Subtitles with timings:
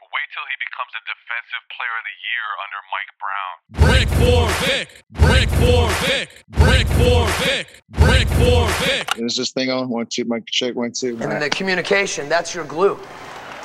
[0.00, 3.54] Wait till he becomes a defensive player of the year under Mike Brown.
[3.82, 4.86] Brick for Vic.
[5.10, 6.44] Brick for Vic.
[6.48, 7.82] Brick for Vic.
[7.90, 9.18] Brick for Vic.
[9.18, 9.88] Is this thing on?
[9.88, 11.18] One, two, mic check, one, two.
[11.20, 12.96] And the communication, that's your glue.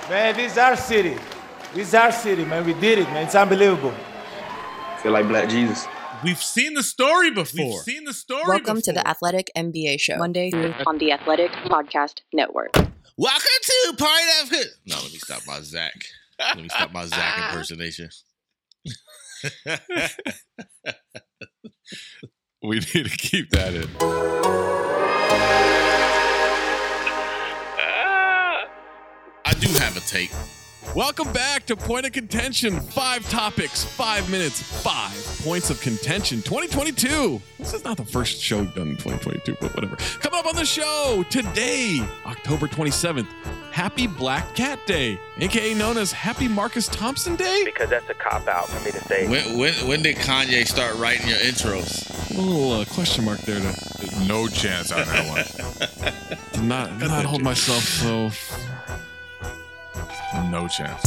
[0.09, 1.15] Man, this is our city.
[1.75, 2.65] This is our city, man.
[2.65, 3.25] We did it, man.
[3.25, 3.93] It's unbelievable.
[5.03, 5.87] feel like Black Jesus.
[6.23, 7.65] We've seen the story before.
[7.65, 10.51] We've seen the story Welcome to the Athletic NBA Show, Monday
[10.87, 12.75] on the Athletic Podcast Network.
[13.17, 15.93] Welcome to Party That No, let me stop my Zach.
[16.39, 18.09] Let me stop my Zach impersonation.
[22.63, 23.89] We need to keep that in.
[27.77, 28.69] Ah.
[29.45, 30.31] I do have a take.
[30.95, 32.79] Welcome back to Point of Contention.
[32.79, 35.11] Five topics, five minutes, five
[35.43, 36.43] points of contention.
[36.43, 37.41] 2022.
[37.57, 39.95] This is not the first show done in 2022, but whatever.
[39.95, 43.25] Coming up on the show today, October 27th,
[43.71, 47.63] Happy Black Cat Day, aka known as Happy Marcus Thompson Day.
[47.65, 49.27] Because that's a cop out for me to say.
[49.27, 52.37] When, when, when did Kanye start writing your intros?
[52.37, 56.37] A little uh, question mark there to No chance on that one.
[56.53, 58.29] to not, not hold myself so.
[60.51, 61.03] No chance.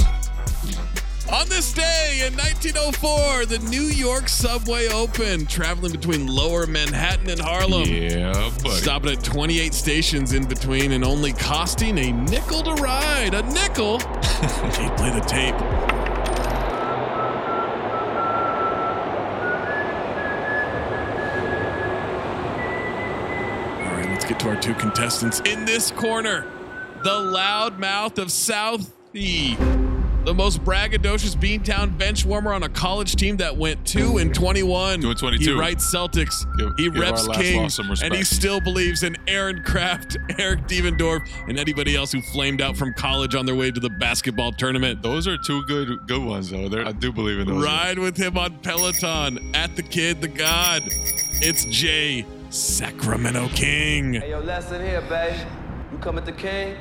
[1.33, 7.41] On this day in 1904, the New York subway opened, traveling between lower Manhattan and
[7.41, 7.89] Harlem.
[7.89, 8.33] Yeah,
[8.63, 8.77] buddy.
[8.77, 13.35] Stopping at 28 stations in between and only costing a nickel to ride.
[13.35, 13.99] A nickel?
[13.99, 15.55] Jake, play the tape.
[23.83, 25.41] All right, let's get to our two contestants.
[25.41, 26.47] In this corner,
[27.03, 29.57] the loudmouth of South E.
[30.27, 35.01] The most braggadocious Beantown bench warmer on a college team that went 2 and 21.
[35.01, 35.53] Two and 22.
[35.53, 36.45] He writes Celtics.
[36.59, 37.71] Give- he give reps last King.
[38.03, 42.77] And he still believes in Aaron Craft, Eric Devendorf, and anybody else who flamed out
[42.77, 45.01] from college on their way to the basketball tournament.
[45.01, 46.69] Those are two good good ones though.
[46.69, 47.63] They're, I do believe in those.
[47.63, 50.83] Ride with him on Peloton at the kid, the god.
[51.41, 54.15] It's Jay Sacramento King.
[54.15, 55.39] Hey, yo, lesson here, babe.
[55.93, 56.77] You come at the king,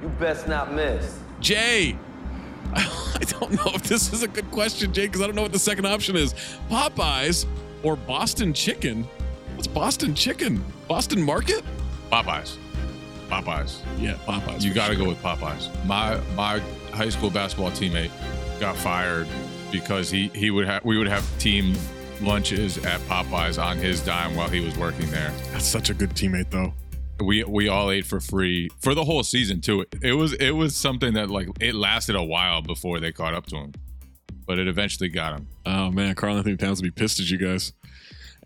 [0.00, 1.18] you best not miss.
[1.46, 1.96] Jay,
[2.74, 5.52] I don't know if this is a good question, Jay, because I don't know what
[5.52, 6.34] the second option is.
[6.68, 7.46] Popeyes
[7.84, 9.04] or Boston Chicken?
[9.54, 10.64] What's Boston Chicken?
[10.88, 11.62] Boston Market?
[12.10, 12.56] Popeyes.
[13.28, 13.78] Popeyes.
[13.96, 14.62] Yeah, Popeyes.
[14.62, 15.04] You got to sure.
[15.04, 15.70] go with Popeyes.
[15.86, 16.58] My my
[16.92, 18.10] high school basketball teammate
[18.58, 19.28] got fired
[19.70, 21.76] because he he would have we would have team
[22.20, 25.30] lunches at Popeyes on his dime while he was working there.
[25.52, 26.74] That's such a good teammate, though.
[27.20, 29.86] We we all ate for free for the whole season too.
[30.02, 33.46] It was it was something that like it lasted a while before they caught up
[33.46, 33.72] to him,
[34.46, 35.48] but it eventually got him.
[35.64, 37.72] Oh man, Karl-Anthony Towns would be pissed at you guys.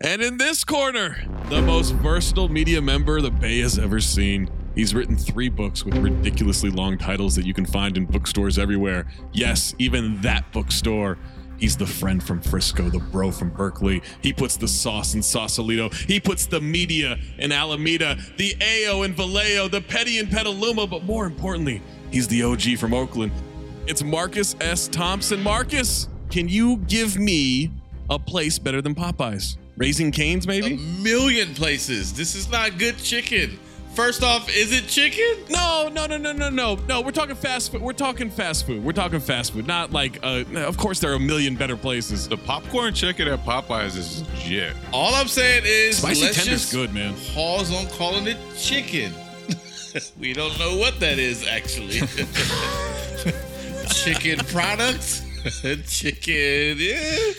[0.03, 4.49] And in this corner, the most versatile media member the Bay has ever seen.
[4.73, 9.05] He's written three books with ridiculously long titles that you can find in bookstores everywhere.
[9.31, 11.19] Yes, even that bookstore.
[11.61, 14.01] He's the friend from Frisco, the bro from Berkeley.
[14.23, 15.89] He puts the sauce in Sausalito.
[15.89, 21.03] He puts the media in Alameda, the AO in Vallejo, the petty in Petaluma, but
[21.03, 23.31] more importantly, he's the OG from Oakland.
[23.85, 24.87] It's Marcus S.
[24.87, 25.43] Thompson.
[25.43, 27.69] Marcus, can you give me
[28.09, 29.57] a place better than Popeyes?
[29.77, 30.73] Raising Canes, maybe?
[30.73, 32.11] A million places.
[32.11, 33.59] This is not good chicken.
[33.93, 35.45] First off, is it chicken?
[35.49, 37.01] No, no, no, no, no, no, no.
[37.01, 37.81] We're talking fast food.
[37.81, 38.83] We're talking fast food.
[38.83, 39.67] We're talking fast food.
[39.67, 42.27] Not like, uh, of course, there are a million better places.
[42.29, 44.75] The popcorn chicken at Popeyes is legit.
[44.93, 47.15] All I'm saying is Spicy let's tender's just good, man.
[47.33, 49.11] pause on calling it chicken.
[50.19, 51.99] we don't know what that is actually.
[53.93, 55.21] chicken product?
[55.87, 57.33] chicken, yeah.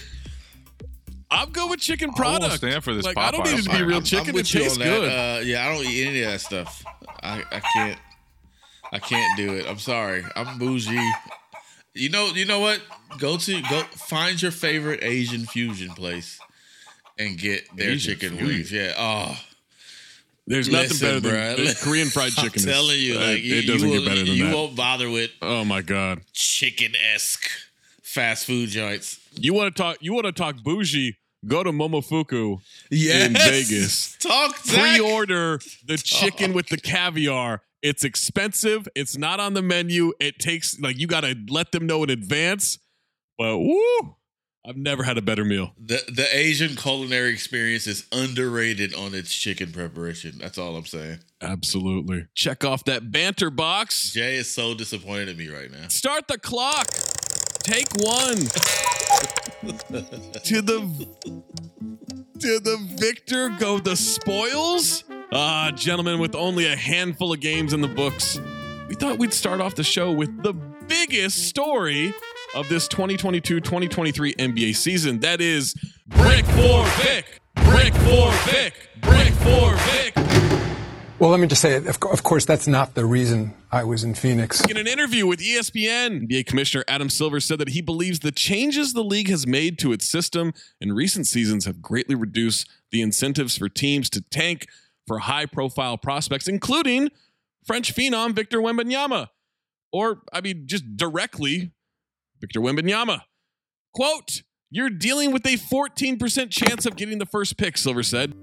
[1.33, 3.71] I'm good with chicken I won't stand for this Like, I don't need it to
[3.71, 4.25] be real I'm- chicken.
[4.27, 5.01] I'm It with you tastes on that.
[5.01, 5.09] good.
[5.09, 6.85] Uh, yeah, I don't eat any of that stuff.
[7.23, 7.99] I, I can't.
[8.93, 9.67] I can't do it.
[9.67, 10.23] I'm sorry.
[10.37, 11.01] I'm bougie.
[11.95, 12.27] You know.
[12.29, 12.81] You know what?
[13.19, 16.39] Go to go find your favorite Asian fusion place
[17.19, 18.47] and get their Asian chicken fusion?
[18.49, 18.73] wings.
[18.73, 18.95] Yeah.
[18.99, 19.39] Oh.
[20.47, 21.57] There's Listen, nothing better bruh.
[21.57, 22.45] than, than Korean fried chicken.
[22.47, 22.69] I'm chicken.
[22.69, 24.33] is- telling you, uh, like it, you, doesn't you get better than that.
[24.33, 24.55] you that.
[24.55, 26.21] won't bother with Oh my god!
[26.33, 27.49] chicken esque
[28.03, 29.21] fast food joints.
[29.35, 29.99] You want to talk?
[30.01, 31.17] You want to talk bougie?
[31.47, 32.59] Go to Momofuku
[32.91, 33.27] Yes.
[33.27, 34.17] in Vegas.
[34.21, 34.79] Talk Zach.
[34.97, 37.63] Pre-order the chicken with the caviar.
[37.83, 38.87] It's expensive.
[38.95, 40.13] It's not on the menu.
[40.21, 42.79] It takes like you got to let them know in advance.
[43.39, 44.15] But woo,
[44.65, 45.73] I've never had a better meal.
[45.81, 50.39] The the Asian culinary experience is underrated on its chicken preparation.
[50.39, 51.19] That's all I'm saying.
[51.41, 52.27] Absolutely.
[52.37, 54.13] Check off that banter box.
[54.13, 55.89] Jay is so disappointed in me right now.
[55.89, 56.87] Start the clock.
[57.63, 58.37] Take one.
[60.43, 61.07] to the
[62.41, 65.05] to the victor go the spoils.
[65.33, 68.41] Ah, gentlemen, with only a handful of games in the books,
[68.89, 70.53] we thought we'd start off the show with the
[70.89, 72.13] biggest story
[72.55, 75.21] of this 2022-2023 NBA season.
[75.21, 75.75] That is
[76.09, 77.41] Brick for Vic.
[77.55, 78.75] Brick for Vic.
[79.01, 80.22] Brick for Vic.
[81.23, 84.61] Well, let me just say, of, course, that's not the reason I was in Phoenix.
[84.65, 88.93] In an interview with ESPN, NBA Commissioner Adam Silver said that he believes the changes
[88.93, 93.57] the league has made to its system in recent seasons have greatly reduced the incentives
[93.57, 94.67] for teams to tank
[95.07, 97.09] for high profile prospects, including
[97.65, 99.29] French phenom Victor Wembanyama.
[99.93, 101.71] Or, I mean, just directly,
[102.41, 103.21] Victor Wembanyama.
[103.95, 104.43] Quote,
[104.73, 108.35] You're dealing with a 14% chance of getting the first pick, Silver said.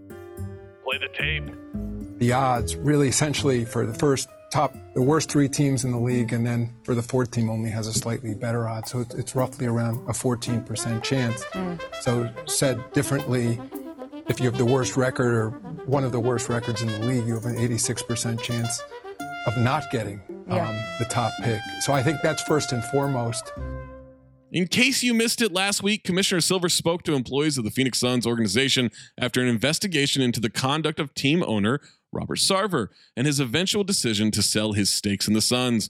[0.86, 1.89] Play the tape.
[2.20, 6.34] The odds really essentially for the first top, the worst three teams in the league,
[6.34, 8.92] and then for the fourth team only has a slightly better odds.
[8.92, 11.46] So it's, it's roughly around a 14% chance.
[12.02, 13.60] So said differently,
[14.28, 15.50] if you have the worst record or
[15.86, 18.82] one of the worst records in the league, you have an 86% chance
[19.48, 21.62] of not getting um, the top pick.
[21.82, 23.52] So I think that's first and foremost.
[24.52, 28.00] In case you missed it last week, Commissioner Silver spoke to employees of the Phoenix
[28.00, 31.80] Suns organization after an investigation into the conduct of team owner
[32.12, 35.90] Robert Sarver and his eventual decision to sell his stakes in the Suns.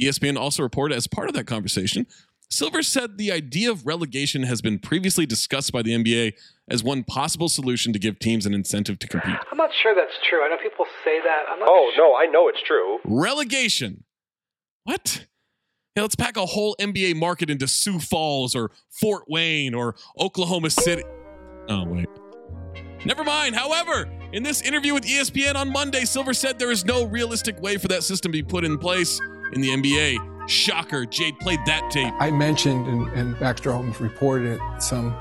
[0.00, 2.06] ESPN also reported as part of that conversation,
[2.48, 6.34] Silver said the idea of relegation has been previously discussed by the NBA
[6.70, 9.34] as one possible solution to give teams an incentive to compete.
[9.50, 10.44] I'm not sure that's true.
[10.44, 11.44] I know people say that.
[11.50, 12.04] I'm not Oh, sure.
[12.12, 12.98] no, I know it's true.
[13.04, 14.04] Relegation.
[14.84, 15.26] What?
[15.96, 20.70] Yeah, let's pack a whole NBA market into Sioux Falls or Fort Wayne or Oklahoma
[20.70, 21.02] City.
[21.68, 22.06] Oh, wait.
[23.04, 23.56] Never mind.
[23.56, 27.76] However, in this interview with ESPN on Monday, Silver said there is no realistic way
[27.76, 29.20] for that system to be put in place
[29.52, 30.48] in the NBA.
[30.48, 31.06] Shocker.
[31.06, 32.12] Jade played that tape.
[32.18, 35.16] I mentioned, and, and Baxter Holmes reported it, some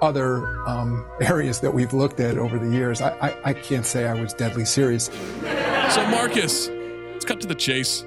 [0.00, 3.00] other um, areas that we've looked at over the years.
[3.00, 5.06] I, I, I can't say I was deadly serious.
[5.06, 6.68] So, Marcus,
[7.12, 8.04] let's cut to the chase.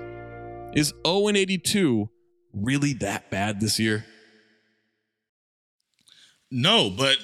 [0.74, 2.10] Is 0 and 82
[2.54, 4.06] really that bad this year?
[6.52, 7.18] No, but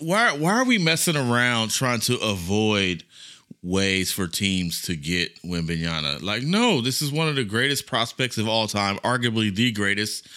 [0.00, 3.04] why why are we messing around trying to avoid
[3.62, 6.22] ways for teams to get Wembanyama?
[6.22, 10.28] Like, no, this is one of the greatest prospects of all time, arguably the greatest.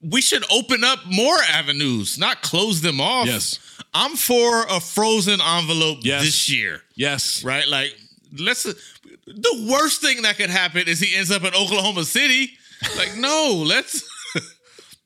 [0.00, 3.26] We should open up more avenues, not close them off.
[3.26, 3.58] Yes.
[3.92, 6.22] I'm for a frozen envelope Yes.
[6.24, 6.82] this year.
[6.94, 7.42] Yes.
[7.44, 7.66] Right?
[7.66, 7.96] Like,
[8.38, 12.52] let's the worst thing that could happen is he ends up in Oklahoma City.
[12.96, 14.08] Like, no, let's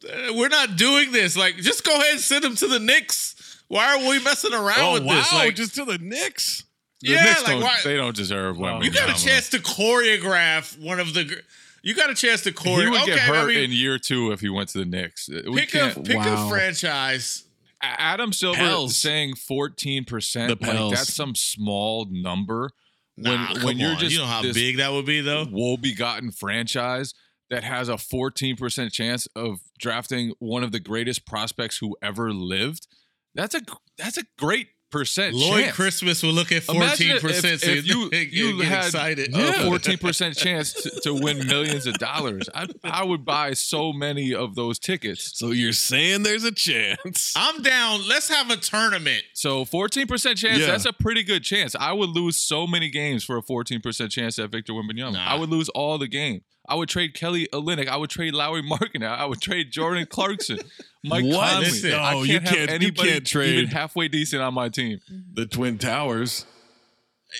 [0.04, 1.36] Uh, we're not doing this.
[1.36, 3.62] Like, just go ahead and send him to the Knicks.
[3.68, 5.14] Why are we messing around Oh, with wow.
[5.16, 5.32] this?
[5.32, 6.64] Like, just to the Knicks.
[7.00, 7.78] The yeah, Knicks like don't, why?
[7.82, 8.84] they don't deserve Wembanyama.
[8.84, 11.42] You got a chance to choreograph one of the.
[11.82, 12.64] You got a chance to choreograph.
[12.64, 12.90] He choreograph.
[12.90, 15.28] would okay, get hurt I mean, in year two if he went to the Knicks.
[15.28, 16.04] Uh, we pick a can't.
[16.06, 17.44] pick a franchise.
[17.84, 18.94] Adam Silver Pels.
[18.96, 20.60] saying fourteen percent.
[20.62, 22.70] Like, that's some small number.
[23.16, 23.98] When Nah, when come you're on.
[23.98, 25.46] just you know how this big that would be, though.
[25.50, 27.14] woe-begotten franchise
[27.52, 32.32] that has a fourteen percent chance of drafting one of the greatest prospects who ever
[32.32, 32.88] lived.
[33.34, 33.60] That's a
[33.98, 35.34] that's a great percent.
[35.34, 35.76] Lloyd chance.
[35.76, 37.54] Christmas will look at fourteen percent.
[37.54, 39.34] If, So if you you get had excited.
[39.34, 39.68] a oh.
[39.68, 44.34] fourteen percent chance to, to win millions of dollars, I I would buy so many
[44.34, 45.38] of those tickets.
[45.38, 47.34] So you're saying there's a chance.
[47.36, 48.08] I'm down.
[48.08, 49.24] Let's have a tournament.
[49.34, 50.60] So fourteen percent chance.
[50.60, 50.68] Yeah.
[50.68, 51.76] That's a pretty good chance.
[51.78, 55.12] I would lose so many games for a fourteen percent chance at Victor Wembanyama.
[55.12, 55.26] Nah.
[55.26, 56.40] I would lose all the game.
[56.68, 57.88] I would trade Kelly Olynyk.
[57.88, 59.02] I would trade Lauri Markkanen.
[59.08, 60.58] I would trade Jordan Clarkson,
[61.04, 61.50] Mike What?
[61.50, 61.66] Conley.
[61.66, 65.00] Listen, I can't you can't- you anybody can't trade- even halfway decent on my team.
[65.12, 65.34] Mm-hmm.
[65.34, 66.46] The Twin Towers.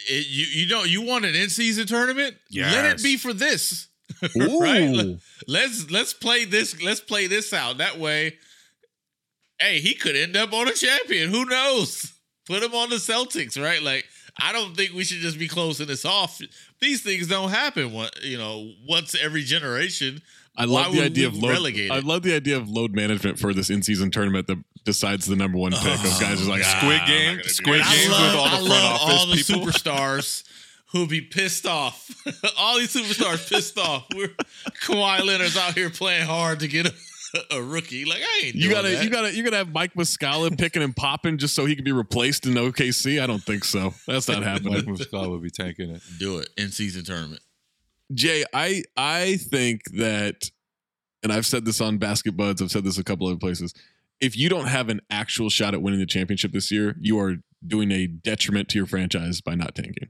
[0.09, 2.37] It- you you know you want an in season tournament?
[2.50, 2.75] Yes.
[2.75, 3.88] Let it be for this.
[4.37, 4.61] Ooh.
[4.61, 5.17] right?
[5.49, 6.83] Let's let's play this.
[6.83, 7.79] Let's play this out.
[7.79, 8.37] That way,
[9.61, 11.31] hey, he could end up on a champion.
[11.31, 12.12] Who knows?
[12.47, 13.83] Put him on the Celtics, right?
[13.83, 14.05] Like
[14.41, 16.41] I don't think we should just be closing this off.
[16.83, 17.93] These things don't happen.
[17.93, 20.21] One, you know, once every generation.
[20.57, 21.51] I love the idea of load.
[21.53, 25.37] relegate I love the idea of load management for this in-season tournament that decides the
[25.37, 27.95] number one pick of guys who's like Squid "Ah, I'm not Game- Squid that." I
[27.95, 29.67] games love, with all the front office all the people.
[29.67, 30.45] superstars
[30.91, 32.11] who'll be pissed off.
[32.59, 34.07] all these superstars pissed off.
[34.15, 34.35] We're
[34.83, 36.87] Kawhi Leonard's out here playing hard to get
[37.35, 38.05] a, a rookie.
[38.05, 38.55] Like I ain't.
[38.55, 39.05] You gotta, that.
[39.05, 41.93] you gotta, you gotta have Mike Muscala picking and popping just so he can be
[41.93, 43.23] replaced in OKC.
[43.23, 43.95] I don't think so.
[44.07, 44.85] That's not Mike happening.
[44.85, 46.03] Muscala would be tanking it.
[46.19, 47.43] do it in season tournament.
[48.15, 50.51] Jay, I, I think that,
[51.23, 52.61] and I've said this on Basket Buds.
[52.61, 53.73] I've said this a couple other places.
[54.21, 57.37] If you don't have an actual shot at winning the championship this year, you are
[57.67, 60.09] doing a detriment to your franchise by not tanking.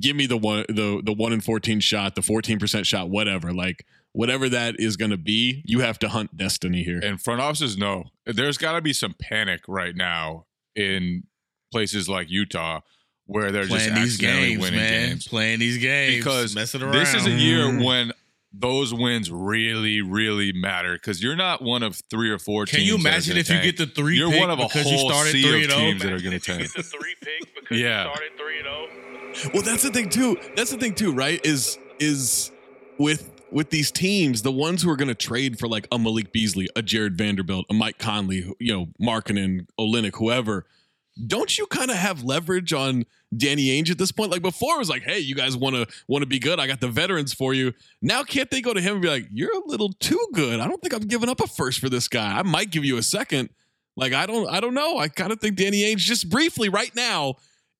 [0.00, 3.52] Give me the one, the the one in fourteen shot, the fourteen percent shot, whatever.
[3.52, 7.00] Like whatever that is going to be, you have to hunt destiny here.
[7.02, 11.24] And front offices know there's got to be some panic right now in
[11.72, 12.80] places like Utah
[13.26, 15.08] where they're Playing just these accidentally games, winning man.
[15.10, 15.28] games.
[15.28, 16.92] Playing these games because messing around.
[16.92, 17.84] this is a year Mm.
[17.84, 18.12] when
[18.52, 22.88] those wins really, really matter because you're not one of three or four Can teams.
[22.88, 24.64] you that are imagine gonna if you get the three You're pick one of a
[24.66, 26.70] because you whole started sea 3 of teams that are going to tank.
[26.74, 28.04] the three pick because Yeah.
[28.04, 28.86] you started three and oh?
[29.34, 29.50] zero.
[29.54, 30.36] Well, that's the thing too.
[30.54, 31.40] That's the thing too, right?
[31.46, 32.50] Is is
[32.98, 36.32] with with these teams, the ones who are going to trade for like a Malik
[36.32, 40.66] Beasley, a Jarred Vanderbilt, a Mike Conley, you know, Markkanen, Olynyk, whoever.
[41.26, 43.04] Don't you kind of have leverage on
[43.36, 44.30] Danny Ainge at this point?
[44.30, 46.58] Like before, it was like, "Hey, you guys want to want to be good?
[46.58, 49.28] I got the veterans for you." Now, can't they go to him and be like,
[49.30, 50.58] "You're a little too good.
[50.58, 52.38] I don't think I'm giving up a first for this guy.
[52.38, 53.50] I might give you a second.
[53.94, 54.96] Like I don't, I don't know.
[54.96, 57.34] I kind of think Danny Ainge, just briefly right now,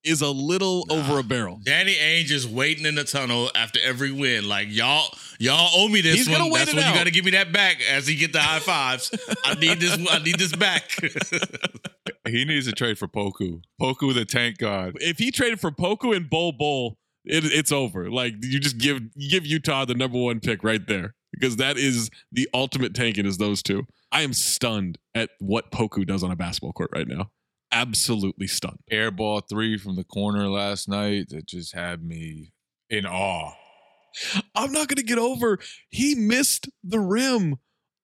[0.04, 1.60] is a little over a barrel.
[1.62, 4.48] Danny Ainge is waiting in the tunnel after every win.
[4.48, 6.38] Like y'all, y'all owe me this He's one.
[6.38, 6.92] gonna wait That's it when out.
[6.92, 9.10] you got to give me that back as he get the high fives.
[9.44, 9.98] I need this.
[10.10, 10.90] I need this back.
[12.28, 13.62] He needs to trade for Poku.
[13.80, 14.92] Poku, the tank god.
[15.00, 18.10] if he traded for Poku and Bol Bol, it, it's over.
[18.10, 22.10] Like you just give give Utah the number one pick right there because that is
[22.30, 23.86] the ultimate tanking is those two.
[24.12, 27.30] I am stunned at what Poku does on a basketball court right now.
[27.72, 28.80] Absolutely stunned.
[28.92, 32.52] Airball three from the corner last night that just had me
[32.90, 33.52] in awe.
[34.54, 35.58] I'm not gonna get over.
[35.88, 37.56] He missed the rim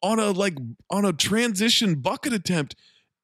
[0.03, 0.57] on a like
[0.91, 2.75] on a transition bucket attempt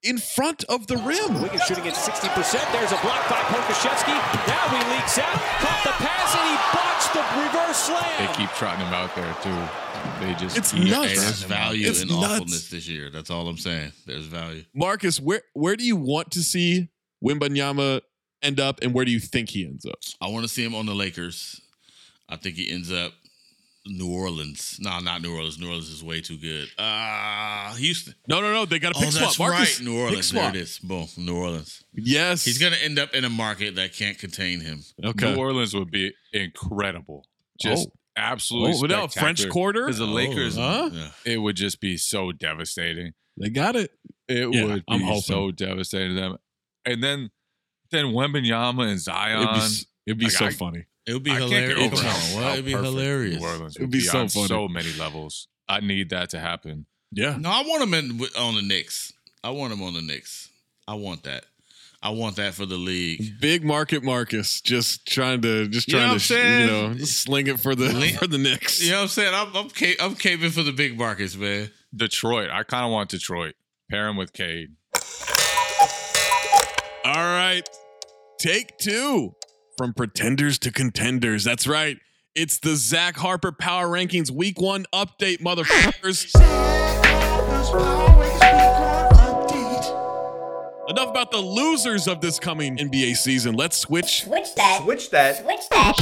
[0.03, 1.41] in front of the rim.
[1.41, 2.73] Wiggins shooting at 60%.
[2.73, 4.13] There's a block by Pokusevski.
[4.47, 5.41] Now he leaks out.
[5.65, 6.84] Caught the pass and he botched
[7.15, 9.57] the reverse They keep trotting him out there too.
[10.21, 11.15] They just It's keep nuts.
[11.15, 11.91] There's trotting him out value there.
[11.93, 12.33] It's in nuts.
[12.33, 13.11] awfulness this year.
[13.11, 13.93] That's all I'm saying.
[14.07, 14.65] There's value.
[14.75, 16.89] Marcus, where where do you want to see
[17.25, 18.01] Wembanyama
[18.43, 19.99] end up, and where do you think he ends up?
[20.21, 21.61] I want to see him on the Lakers.
[22.29, 23.13] I think he ends up
[23.87, 24.79] New Orleans.
[24.81, 25.59] No, not New Orleans.
[25.59, 26.69] New Orleans is way too good.
[26.79, 28.15] Uh Houston.
[28.29, 28.65] No, no, no.
[28.65, 29.51] They got a Oh, pick that's swap.
[29.51, 29.87] Marcus, right.
[29.87, 30.31] New Orleans.
[30.31, 30.55] There swap.
[30.55, 30.79] it is.
[30.79, 31.07] Boom.
[31.19, 31.85] New Orleans.
[31.93, 34.83] Yes, He's gonna end up in a market that can't contain him.
[35.05, 35.33] Okay.
[35.35, 37.27] New Orleans would be incredible.
[37.61, 37.93] Just Oh.
[38.17, 39.83] absolutely Oh, no, French Quarter?
[39.87, 40.91] Because the Lakers, Huh?
[40.93, 41.11] Yeah.
[41.25, 43.13] it would just be so devastating.
[43.37, 43.91] They got it.
[44.29, 45.21] It Yeah, would be I'm hoping.
[45.23, 46.37] so devastating to them.
[46.87, 47.31] And then
[47.91, 49.43] then Wembanyama and Zion.
[49.43, 50.85] It'd be, it'd be Like, so I- funny.
[51.07, 51.79] It would be I can't hilarious.
[51.79, 52.45] get over Come how- on, what?
[52.45, 53.41] how It'd be hilarious.
[53.41, 54.47] New Orleans It'd be be so on funny.
[54.49, 55.49] so many levels.
[55.69, 56.87] I need that to happen.
[57.13, 57.37] Yeah.
[57.39, 59.13] No, I want him in, on the Knicks.
[59.43, 60.49] I want him on the Knicks.
[60.89, 61.45] I want that.
[62.03, 63.41] I want that for the league.
[63.41, 66.61] Big market Marcus just trying to just You know trying to saying?
[66.61, 66.67] you
[66.99, 68.83] know sling it for the Le- for the Knicks.
[68.83, 69.35] You know what I'm saying?
[69.35, 71.71] I'm I'm, ca- I'm caping for the big markets, man.
[71.97, 72.51] Detroit.
[72.51, 73.55] I kind of want Detroit.
[73.91, 74.75] Pair him with Cade.
[77.05, 77.63] All right.
[78.39, 79.35] Take two
[79.77, 81.45] from pretenders to contenders.
[81.45, 81.99] That's right.
[82.35, 86.35] It's the Zach Harper Power Rankings Week One update, motherfuckers.
[90.89, 93.55] Enough about the losers of this coming NBA season.
[93.55, 94.25] Let's switch.
[94.25, 94.83] Switch that.
[94.83, 95.37] Switch that.
[95.39, 95.95] Switch that.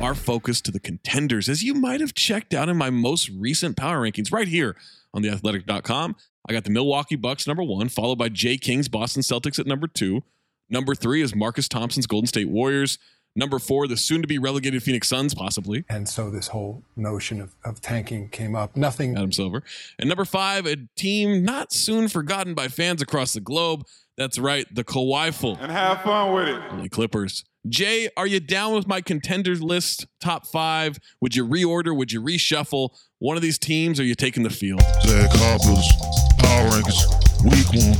[0.00, 3.76] our focus to the contenders, as you might have checked out in my most recent
[3.76, 4.76] power rankings right here
[5.12, 6.16] on theathletic.com.
[6.48, 9.86] I got the Milwaukee Bucks number one, followed by Jay King's Boston Celtics at number
[9.86, 10.22] two.
[10.68, 12.98] Number three is Marcus Thompson's Golden State Warriors.
[13.36, 15.84] Number four, the soon to be relegated Phoenix Suns, possibly.
[15.88, 18.76] And so this whole notion of, of tanking came up.
[18.76, 19.16] Nothing.
[19.16, 19.64] Adam Silver.
[19.98, 23.86] And number five, a team not soon forgotten by fans across the globe.
[24.16, 26.60] That's right, the Kawhi-ful And have fun with it.
[26.72, 27.44] LA Clippers.
[27.68, 30.06] Jay, are you down with my contenders list?
[30.20, 30.98] Top five?
[31.20, 31.96] Would you reorder?
[31.96, 32.90] Would you reshuffle
[33.24, 33.98] one of these teams?
[33.98, 34.82] Or are you taking the field?
[35.06, 35.90] Zach Harper's
[36.38, 37.96] Power Rankings Week One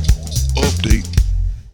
[0.63, 1.21] Update.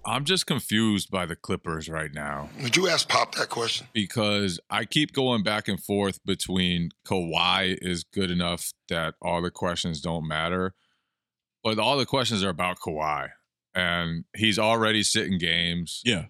[0.05, 3.87] I'm just confused by the Clippers right now Did you ask Pop that question?
[3.91, 9.51] because I keep going back and forth between Kawhi is good enough that all the
[9.51, 10.73] questions don't matter,
[11.61, 13.31] but all the questions are about Kawhi.
[13.75, 16.01] and he's already sitting games.
[16.05, 16.25] Yeah.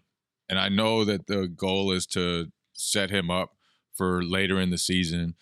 [0.49, 3.51] And I know that the goal is to set him up
[3.93, 5.35] for later in the season.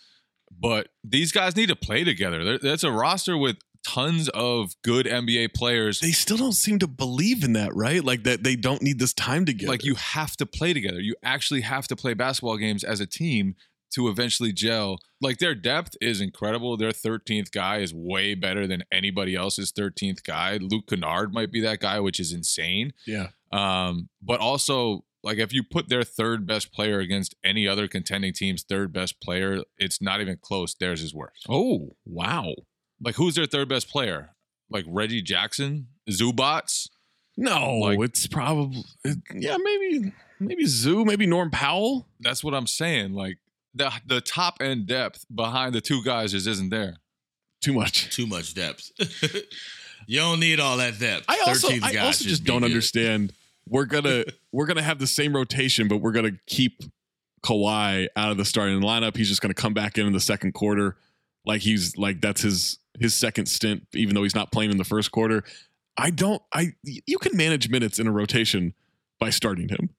[0.58, 2.58] But these guys need to play together.
[2.58, 6.00] That's a roster with tons of good NBA players.
[6.00, 8.04] They still don't seem to believe in that, right?
[8.04, 9.72] Like that they don't need this time together.
[9.72, 11.00] Like you have to play together.
[11.00, 13.56] You actually have to play basketball games as a team
[13.92, 15.00] to eventually gel.
[15.22, 16.78] Like their depth is incredible.
[16.78, 20.58] Their 13th guy is way better than anybody else's 13th guy.
[20.62, 22.94] Luke Kennard might be that guy, which is insane.
[23.08, 23.28] yeah.
[23.52, 28.34] Um, but also, like if you put their third best player against any other contending
[28.34, 30.74] team's third best player, it's not even close.
[30.74, 31.44] Theirs is worse.
[31.50, 32.54] Oh, wow.
[33.02, 34.32] Like who's their third best player?
[34.70, 36.90] Like Reggie Jackson, Zubac.
[37.38, 38.84] No, Like- it's probably
[39.34, 42.06] yeah, maybe maybe Zoo, maybe Norm Powell.
[42.20, 43.14] That's what I'm saying.
[43.14, 43.38] Like
[43.74, 46.98] the the top end depth behind the two guys just isn't there.
[47.62, 48.14] Too much.
[48.16, 48.92] Too much depth.
[50.08, 51.26] you don't need all that depth.
[51.28, 52.66] I also 13th I also just don't good.
[52.68, 53.34] understand.
[53.70, 56.82] We're gonna we're gonna have the same rotation, but we're gonna keep
[57.44, 59.16] Kawhi out of the starting lineup.
[59.16, 60.98] He's just gonna come back in in the second quarter,
[61.46, 64.84] like he's like that's his his second stint, even though he's not playing in the
[64.84, 65.44] first quarter.
[65.98, 66.42] I don't.
[66.54, 68.74] I you can manage minutes in a rotation
[69.20, 69.90] by starting him.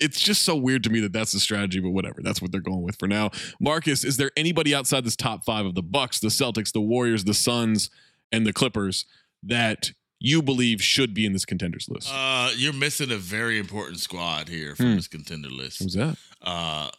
[0.00, 2.20] It's just so weird to me that that's the strategy, but whatever.
[2.22, 3.30] That's what they're going with for now.
[3.60, 7.24] Marcus, is there anybody outside this top five of the Bucks, the Celtics, the Warriors,
[7.24, 7.90] the Suns,
[8.32, 9.06] and the Clippers
[9.44, 9.92] that
[10.26, 12.08] you believe should be in this contenders list?
[12.10, 14.96] Uh, you're missing a very important squad here from Hmm.
[14.96, 15.80] this contender list.
[15.82, 16.16] Who's that?
[16.40, 16.90] Uh,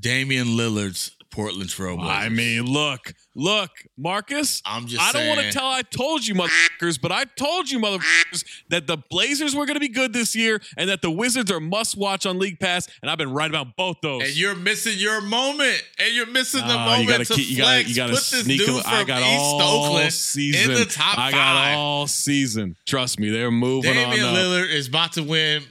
[0.00, 2.08] Damian Lillard's Portland Trailblazers.
[2.08, 4.62] I mean, look, look, Marcus.
[4.64, 7.80] I'm just I don't want to tell I told you, motherfuckers, but I told you,
[7.80, 11.50] motherfuckers, that the Blazers were going to be good this year and that the Wizards
[11.50, 14.22] are must watch on League Pass, and I've been right about both those.
[14.22, 17.48] and you're missing your moment, and you're missing the Nah, moment you gotta to keep,
[17.50, 17.82] you flex.
[17.82, 20.70] gotta, you gotta Put this sneak dude I got East all Oakland season.
[20.70, 21.32] in the top I five.
[21.32, 22.76] got all season.
[22.86, 24.34] Trust me, they're moving Damian on.
[24.36, 24.40] up.
[24.40, 25.64] Lillard is about to win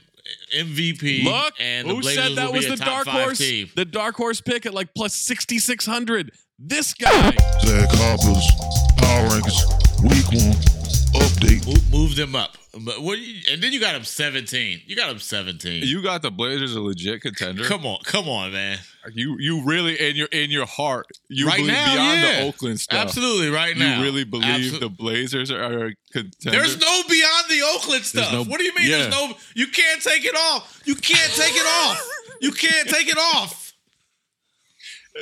[0.54, 1.24] MVP.
[1.24, 3.38] Look, and who said that was the dark horse?
[3.38, 3.70] Team.
[3.76, 6.32] The dark horse pick at like plus sixty six hundred.
[6.58, 7.30] This guy.
[7.30, 8.50] Zach Harper's
[8.96, 10.73] Power Rankings Week One
[11.14, 11.66] Update.
[11.66, 13.18] Mo- Moved him up, but what?
[13.18, 14.80] You, and then you got him 17.
[14.86, 15.84] You got him 17.
[15.84, 17.64] You got the Blazers a legit contender.
[17.64, 18.78] come on, come on, man.
[19.12, 22.40] You you really in your in your heart you Right believe now, beyond yeah.
[22.40, 22.98] the Oakland stuff.
[23.06, 23.98] Absolutely, right now.
[23.98, 26.58] you really believe Absol- the Blazers are a contender.
[26.58, 28.32] There's no beyond the Oakland stuff.
[28.32, 28.90] no- what do you mean?
[28.90, 28.98] yeah.
[29.08, 29.32] There's no.
[29.54, 30.82] You can't take it off.
[30.84, 32.10] You can't take it off.
[32.40, 33.60] You can't take it off.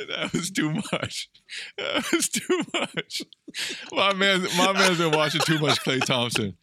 [0.09, 1.29] That was too much.
[1.77, 3.21] That was too much.
[3.91, 6.55] My man, my man's been watching too much Klay Thompson.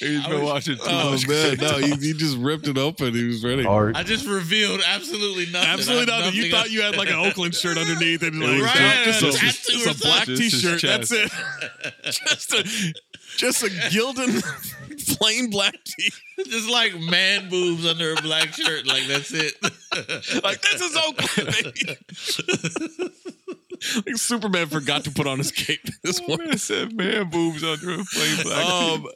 [0.00, 1.28] He's been watching too Oh much.
[1.28, 3.14] man, Klay no, he, he just ripped it open.
[3.14, 3.64] He was ready.
[3.66, 5.68] I just revealed absolutely nothing.
[5.70, 6.40] Absolutely I have nothing.
[6.42, 9.28] You thought you had like an Oakland shirt underneath, and like was Right, just, a
[9.28, 10.24] a, tattoo just a black.
[10.26, 10.82] Just T-shirt.
[10.82, 11.30] That's it.
[12.02, 12.94] just a
[13.36, 14.42] just a Gildan
[15.18, 16.10] plain black tee.
[16.48, 18.84] Just like man boobs under a black shirt.
[18.86, 19.54] Like that's it.
[20.42, 21.54] Like this is Oakland.
[21.62, 23.12] baby.
[23.94, 26.48] Like Superman forgot to put on his cape this morning.
[26.48, 28.66] man said man boobs under a plain black.
[28.66, 29.06] Um,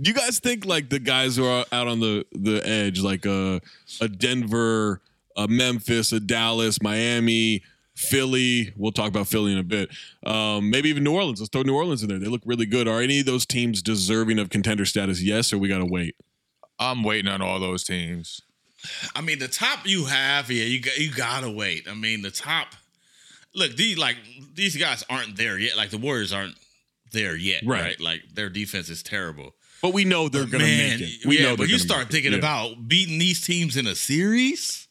[0.00, 3.26] do you guys think like the guys who are out on the the edge, like
[3.26, 3.60] a
[4.00, 5.00] a Denver,
[5.36, 7.62] a Memphis, a Dallas, Miami,
[7.94, 8.72] Philly?
[8.76, 9.90] We'll talk about Philly in a bit.
[10.24, 11.40] Um, maybe even New Orleans.
[11.40, 12.18] Let's throw New Orleans in there.
[12.18, 12.88] They look really good.
[12.88, 15.22] Are any of those teams deserving of contender status?
[15.22, 16.16] Yes, or we got to wait.
[16.78, 18.40] I'm waiting on all those teams.
[19.14, 21.86] I mean, the top you have here, you got, you gotta wait.
[21.88, 22.68] I mean, the top.
[23.54, 24.16] Look, these like
[24.54, 25.76] these guys aren't there yet.
[25.76, 26.56] Like the Warriors aren't
[27.12, 27.82] there yet, Right.
[27.82, 28.00] right?
[28.00, 29.54] Like their defense is terrible.
[29.82, 31.26] But we know they're But going to man, make it.
[31.26, 32.12] We yeah, know but they're you gonna start make it.
[32.12, 32.38] thinking Yeah.
[32.38, 34.88] about beating these teams in a series.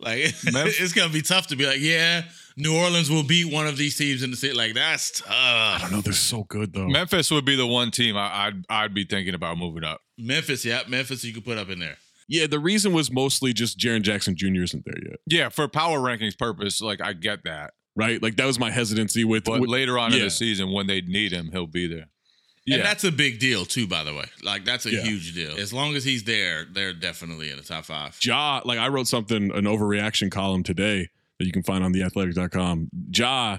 [0.00, 2.24] Like it's gonna be tough to be like, yeah,
[2.56, 4.52] New Orleans will beat one of these teams in the city.
[4.52, 5.28] Like that's tough.
[5.30, 6.00] I don't know.
[6.02, 6.86] They're so good though.
[6.88, 10.00] Memphis would be the one team I, I'd I'd be thinking about moving up.
[10.18, 11.96] Memphis, yeah, Memphis, you could put up in there.
[12.28, 14.62] Yeah, the reason was mostly just Jaren Jackson Jr.
[14.62, 17.74] isn't there yet, Yeah, for power rankings purpose, like I get that.
[17.96, 18.22] right?
[18.22, 19.44] Like that was my hesitancy with.
[19.44, 22.08] But with- later on in the season, when they need him, he'll be there.
[22.66, 22.82] And Yeah.
[22.82, 24.24] that's a big deal too, by the way.
[24.42, 25.02] Like that's a Yeah.
[25.04, 25.54] huge deal.
[25.58, 28.16] As long as he's there, they're definitely in the top five.
[28.22, 31.08] Ja, like I wrote something, an overreaction column today
[31.38, 32.88] that you can find on the theathletic.com.
[33.14, 33.58] Ja,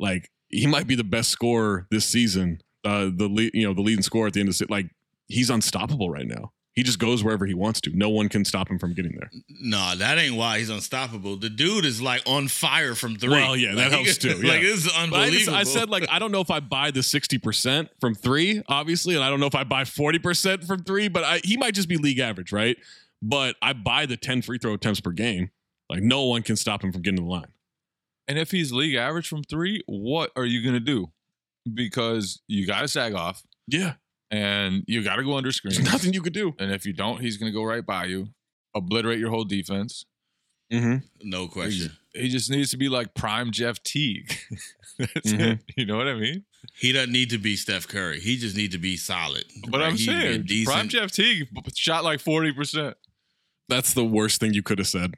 [0.00, 2.62] like he might be the best scorer this season.
[2.84, 4.88] Uh, the lead, you know, the leading scorer at the end of the se- like
[5.26, 6.52] he's unstoppable right now.
[6.78, 7.90] He just goes wherever he wants to.
[7.92, 9.32] No one can stop him from getting there.
[9.48, 11.34] No, that ain't why he's unstoppable.
[11.36, 13.30] The dude is like on fire from three.
[13.30, 14.40] Well, yeah, that Like, helps too.
[14.40, 14.48] Yeah.
[14.52, 15.38] Like this is But I, unbelievable.
[15.38, 18.62] just, I said like I don't know if I buy the sixty percent from three,
[18.68, 21.08] obviously, and I don't know if I buy forty percent from three.
[21.08, 22.76] But I, he might just be league average, right?
[23.20, 25.50] But I buy the ten free throw attempts per game.
[25.90, 27.48] Like no one can stop him from getting to the line.
[28.28, 31.10] And if he's league average from three, what are you gonna do?
[31.74, 33.42] Because you got to sag off.
[33.66, 33.94] Yeah.
[34.30, 35.74] And you got to go under screen.
[35.74, 36.54] There's nothing you could do.
[36.58, 38.28] And if you don't, he's going to go right by you,
[38.74, 40.04] obliterate your whole defense.
[40.72, 40.96] Mm-hmm.
[41.28, 41.92] No question.
[42.12, 44.36] He, he just needs to be like prime Jeff Teague.
[44.98, 45.40] That's Mhm.
[45.52, 45.58] it.
[45.76, 46.44] You know what I mean?
[46.74, 48.20] He doesn't need to be Steph Curry.
[48.20, 49.44] He just need to be solid.
[49.68, 49.88] But right?
[49.90, 50.74] I'm He need to be saying, decent.
[50.74, 52.94] prime Jeff Teague shot like 40%.
[53.68, 55.14] That's the worst thing you could have said.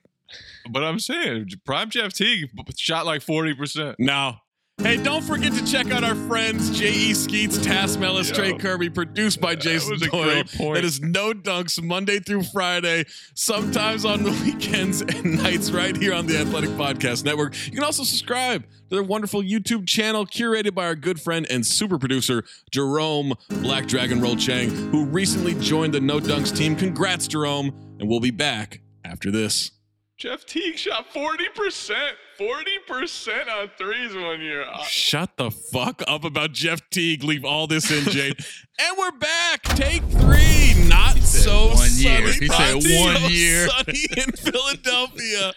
[0.70, 3.96] But I'm saying, prime Jeff Teague shot like 40%.
[3.98, 4.42] Now,
[4.82, 7.14] hey, don't forget to check out our friends J.E.
[7.14, 10.44] Skeets, Tas Melas, Trey Kirby, produced by Jason a Doyle.
[10.74, 16.14] That is no dunks Monday through Friday, sometimes on the weekends and nights, right here
[16.14, 17.54] on the Athletic Podcast Network.
[17.66, 21.66] You can also subscribe to their wonderful YouTube channel, curated by our good friend and
[21.66, 26.76] super producer Jerome Black Dragon Roll Chang, who recently joined the No Dunks team.
[26.76, 29.72] Congrats, Jerome, and we'll be back after this.
[30.20, 31.94] Jeff Teague shot 40%.
[32.38, 34.66] 40% on threes one year.
[34.70, 37.24] I- Shut the fuck up about Jeff Teague.
[37.24, 38.36] Leave all this in, Jade.
[38.78, 39.62] and we're back.
[39.62, 40.74] Take three.
[40.88, 42.02] Not so one sunny.
[42.02, 42.32] year.
[42.34, 43.66] He said one year.
[43.68, 45.54] Sunny in Philadelphia.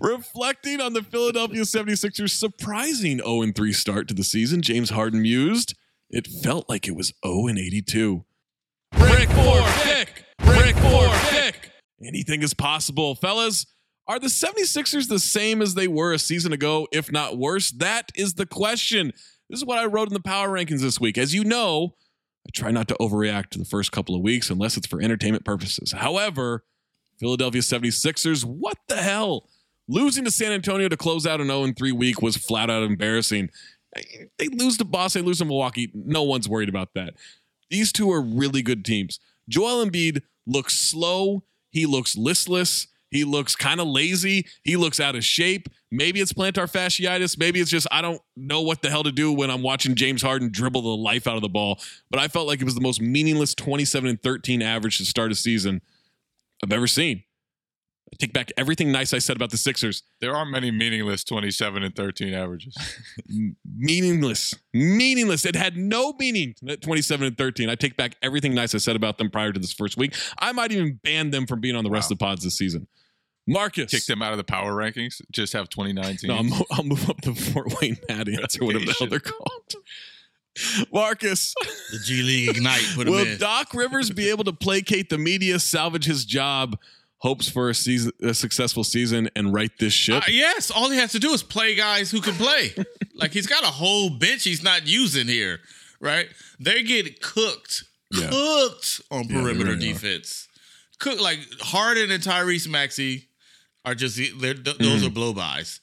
[0.00, 5.76] Reflecting on the Philadelphia 76ers' surprising 0 3 start to the season, James Harden mused,
[6.10, 8.24] it felt like it was 0 82.
[8.98, 10.24] Brick for pick.
[10.38, 11.70] Brick for pick.
[12.04, 13.64] Anything is possible, fellas.
[14.12, 17.70] Are the 76ers the same as they were a season ago, if not worse?
[17.70, 19.06] That is the question.
[19.48, 21.16] This is what I wrote in the power rankings this week.
[21.16, 21.94] As you know,
[22.46, 25.46] I try not to overreact to the first couple of weeks unless it's for entertainment
[25.46, 25.92] purposes.
[25.92, 26.62] However,
[27.18, 29.48] Philadelphia 76ers, what the hell?
[29.88, 33.48] Losing to San Antonio to close out an 0 3 week was flat out embarrassing.
[34.36, 35.90] They lose to Boston, they lose to Milwaukee.
[35.94, 37.14] No one's worried about that.
[37.70, 39.18] These two are really good teams.
[39.48, 41.44] Joel Embiid looks slow.
[41.70, 42.88] He looks listless.
[43.12, 44.46] He looks kind of lazy.
[44.64, 45.68] He looks out of shape.
[45.90, 47.38] Maybe it's plantar fasciitis.
[47.38, 50.22] Maybe it's just I don't know what the hell to do when I'm watching James
[50.22, 51.78] Harden dribble the life out of the ball.
[52.10, 55.30] But I felt like it was the most meaningless 27 and 13 average to start
[55.30, 55.82] a season
[56.64, 57.22] I've ever seen.
[58.12, 60.02] I take back everything nice I said about the Sixers.
[60.20, 62.76] There are many meaningless 27 and 13 averages.
[63.76, 64.54] meaningless.
[64.74, 65.46] Meaningless.
[65.46, 67.68] It had no meaning 27 and 13.
[67.68, 70.14] I take back everything nice I said about them prior to this first week.
[70.38, 72.86] I might even ban them from being on the rest of the pods this season.
[73.46, 73.90] Marcus.
[73.90, 75.20] Kick them out of the power rankings.
[75.30, 76.28] Just have 2019.
[76.28, 79.08] No, I'll, mo- I'll move up the Fort Wayne Mad Ants or whatever the hell
[79.08, 79.74] they're called.
[80.92, 81.54] Marcus.
[81.92, 83.38] The G League Ignite put him Will in.
[83.38, 86.78] Doc Rivers be able to placate the media, salvage his job,
[87.18, 90.22] hopes for a season, a successful season, and right this ship?
[90.22, 92.74] Uh, yes, all he has to do is play guys who can play.
[93.14, 95.60] like he's got a whole bench he's not using here,
[96.00, 96.28] right?
[96.60, 98.28] They get cooked, Yeah.
[98.30, 99.92] cooked on Yeah, they perimeter really are.
[99.94, 100.48] defense.
[100.98, 103.28] Cook like Harden and Tyrese Maxey
[103.84, 105.06] are just they're, th- those Mm.
[105.06, 105.80] are blow bys.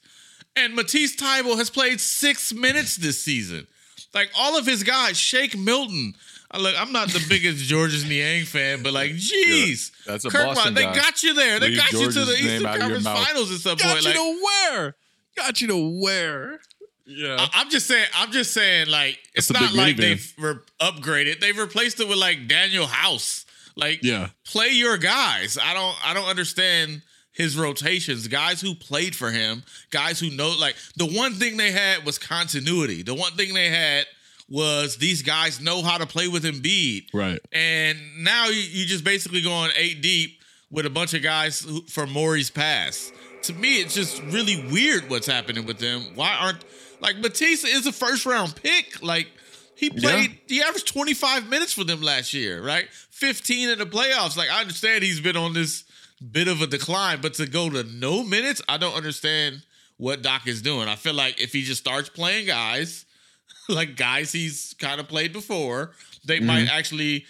[0.56, 3.66] And Matisse Thybulle has played six minutes this season.
[4.14, 6.14] Like all of his guys, Shake Milton.
[6.50, 10.46] I look, I'm not the biggest Georges Niang fan, but like, jeez, That's a Kurt
[10.46, 11.60] Boston Rod- they got you there.
[11.60, 13.26] They Leave got you to the Eastern out of your Conference.
[13.28, 14.02] Finals at some Got point.
[14.02, 14.42] you Like, to
[14.74, 14.96] where?
[15.36, 16.60] Got you to where?
[17.06, 17.36] Yeah.
[17.38, 18.06] I- I'm just saying.
[18.16, 18.88] I'm just saying.
[18.88, 21.38] Like, it's That's a not like they've re- upgraded.
[21.40, 23.46] They've replaced it with like Danuel House.
[23.76, 24.30] Like, Yeah.
[24.44, 25.56] play your guys.
[25.62, 25.96] I don't.
[26.04, 28.28] I don't understand his rotations.
[28.28, 29.62] Guys who played for him.
[29.90, 30.54] Guys who know.
[30.58, 33.02] Like, the one thing they had was continuity.
[33.02, 34.06] The one thing they had
[34.48, 37.06] was these guys know how to play with Embiid.
[37.14, 37.40] Right.
[37.52, 40.40] And now you, you just basically going eight deep
[40.70, 43.12] with a bunch of guys who, from Morey's past.
[43.42, 46.02] To me, it's just really weird what's happening with them.
[46.14, 46.64] Why aren't
[47.00, 49.02] like Batista is a first round pick?
[49.02, 49.28] Like
[49.74, 52.86] he played, he averaged 25 minutes for them last year, right?
[53.10, 54.36] 15 in the playoffs.
[54.36, 55.84] Like I understand he's been on this
[56.20, 59.62] bit of a decline, but to go to no minutes, I don't understand
[59.96, 60.88] what Doc is doing.
[60.88, 63.04] I feel like if he just starts playing guys,
[63.68, 65.92] like guys he's kind of played before,
[66.24, 66.46] they mm-hmm.
[66.46, 67.24] might actually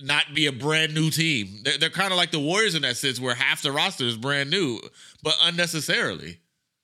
[0.00, 1.60] not be a brand new team.
[1.64, 4.16] They're, they're kind of like the Warriors in that sense, where half the roster is
[4.16, 4.80] brand new,
[5.22, 6.40] but unnecessarily.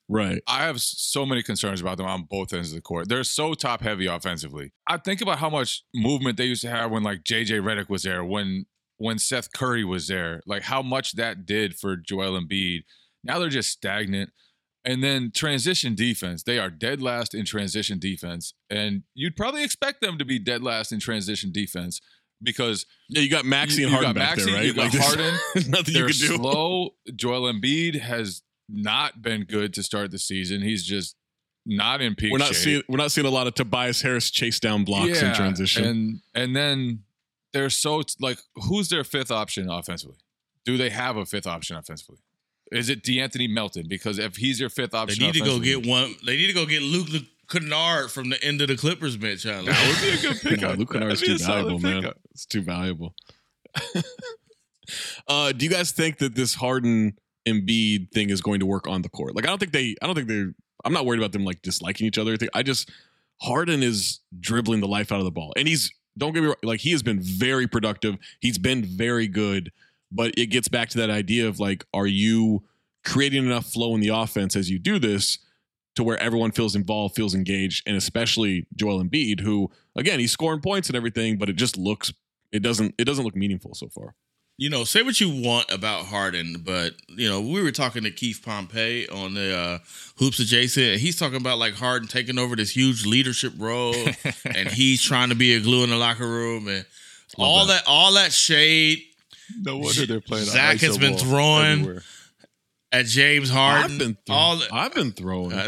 [0.09, 0.43] Right.
[0.49, 3.09] I have so many concerns about them on both ends of the court.
[3.09, 4.73] They're so top heavy offensively.
[4.89, 8.03] I think about how much movement they used to have when like JJ Redick was
[8.03, 8.67] there, when
[9.01, 12.81] when Seth Curry was there, like how much that did for Joel Embiid.
[13.25, 14.31] Now they're just stagnant.
[14.85, 16.43] And then transition defense.
[16.43, 18.55] They are dead last in transition defense.
[18.71, 22.01] And you'd probably expect them to be dead last in transition defense
[22.43, 24.65] because Yeah, you got Maxey you- and Harden back there, right?
[24.67, 25.35] You got Like, Harden.
[25.71, 26.13] nothing you can do.
[26.37, 26.91] slow.
[27.17, 30.61] Joel Embiid has not been good to start the season.
[30.63, 31.17] He's just
[31.67, 32.57] not in peak We're not shape.
[32.57, 35.85] seeing we're not seeing a lot of Tobias Harris chase down blocks in transition.
[35.85, 37.01] And and then
[37.53, 40.17] they're so like who's their fifth option offensively?
[40.65, 42.19] Do they have a fifth option offensively?
[42.73, 43.87] Is it D'Anthony Melton?
[43.89, 46.15] Because if he's your fifth option, They need to go get one.
[46.25, 47.09] They need to go get Luke
[47.49, 49.43] Kennard from the end of the Clippers bench.
[49.43, 50.61] That would be a good pickup.
[50.75, 52.03] No, Luke Kennard's That'd too valuable, man.
[52.03, 52.17] pickup.
[52.31, 53.15] It's too valuable.
[55.29, 57.15] uh, do you guys think that this Harden
[57.47, 59.35] Embiid thing is going to work on the court?
[59.35, 59.97] Like, I don't think they.
[60.03, 60.53] I don't think they're.
[60.85, 62.33] I'm not worried about them like disliking each other.
[62.33, 62.91] I think- I just
[63.43, 66.57] Harden is dribbling the life out of the ball, and he's don't get me wrong.
[66.63, 68.17] Like, he has been very productive.
[68.41, 69.73] He's been very good,
[70.11, 72.65] but it gets back to that idea of like, are you
[73.05, 75.39] creating enough flow in the offense as you do this?
[75.97, 80.61] to where everyone feels involved, feels engaged, and especially Joel Embiid, who again he's scoring
[80.61, 82.13] points and everything, but it just looks
[82.53, 84.15] it doesn't it doesn't look meaningful so far.
[84.61, 88.11] You know, say what you want about Harden, but you know, we were talking to
[88.11, 89.79] Keith Pompey on the uh,
[90.19, 93.95] Hoops Adjacent, and he's talking about like Harden taking over this huge leadership role,
[94.45, 96.85] and he's trying to be a glue in the locker room, and
[97.39, 97.85] all that.
[97.87, 99.03] all that shade.
[99.63, 100.45] No wonder they're playing.
[100.45, 101.99] Zach has been throwing
[102.93, 103.93] at James Harden.
[103.93, 105.59] I've been throw- all the- I've been throwing.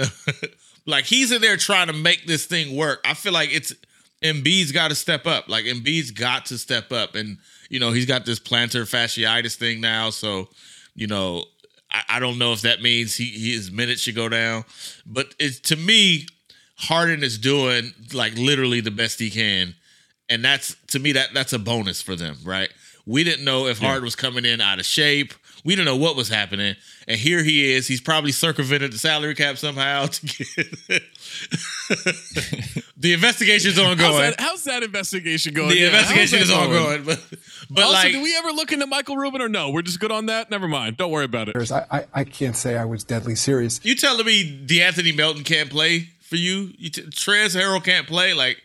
[0.86, 3.00] like he's in there trying to make this thing work.
[3.06, 3.72] I feel like it's
[4.22, 5.48] Embiid's got to step up.
[5.48, 7.38] Like Embiid's got to step up, and
[7.72, 10.10] you know he's got this plantar fasciitis thing now.
[10.10, 10.48] So
[10.94, 11.44] you know
[11.90, 14.64] I, I don't know if that means he his minutes should go down,
[15.06, 16.26] but it's to me
[16.76, 19.74] Harden is doing like literally the best he can,
[20.28, 22.68] and that's to me that that's a bonus for them, right?
[23.06, 25.32] We didn't know if Harden was coming in out of shape.
[25.64, 26.74] We didn't know what was happening,
[27.06, 27.86] and here he is.
[27.86, 30.46] He's probably circumvented the salary cap somehow to get.
[32.96, 33.98] the investigation's ongoing.
[33.98, 35.68] How's that, how's that investigation going?
[35.70, 36.76] the Yeah, investigation is that going?
[36.76, 37.24] ongoing, but
[37.70, 39.70] but also, like do we ever look into Michael Rubin or no?
[39.70, 40.50] We're just good on that.
[40.50, 40.96] Never mind.
[40.96, 41.70] Don't worry about it.
[41.72, 43.80] I, I, I can't say I was deadly serious.
[43.84, 46.72] you telling me D'Anthony Melton can't play for you?
[46.78, 48.34] you t- Trez Harrell can't play.
[48.34, 48.60] Like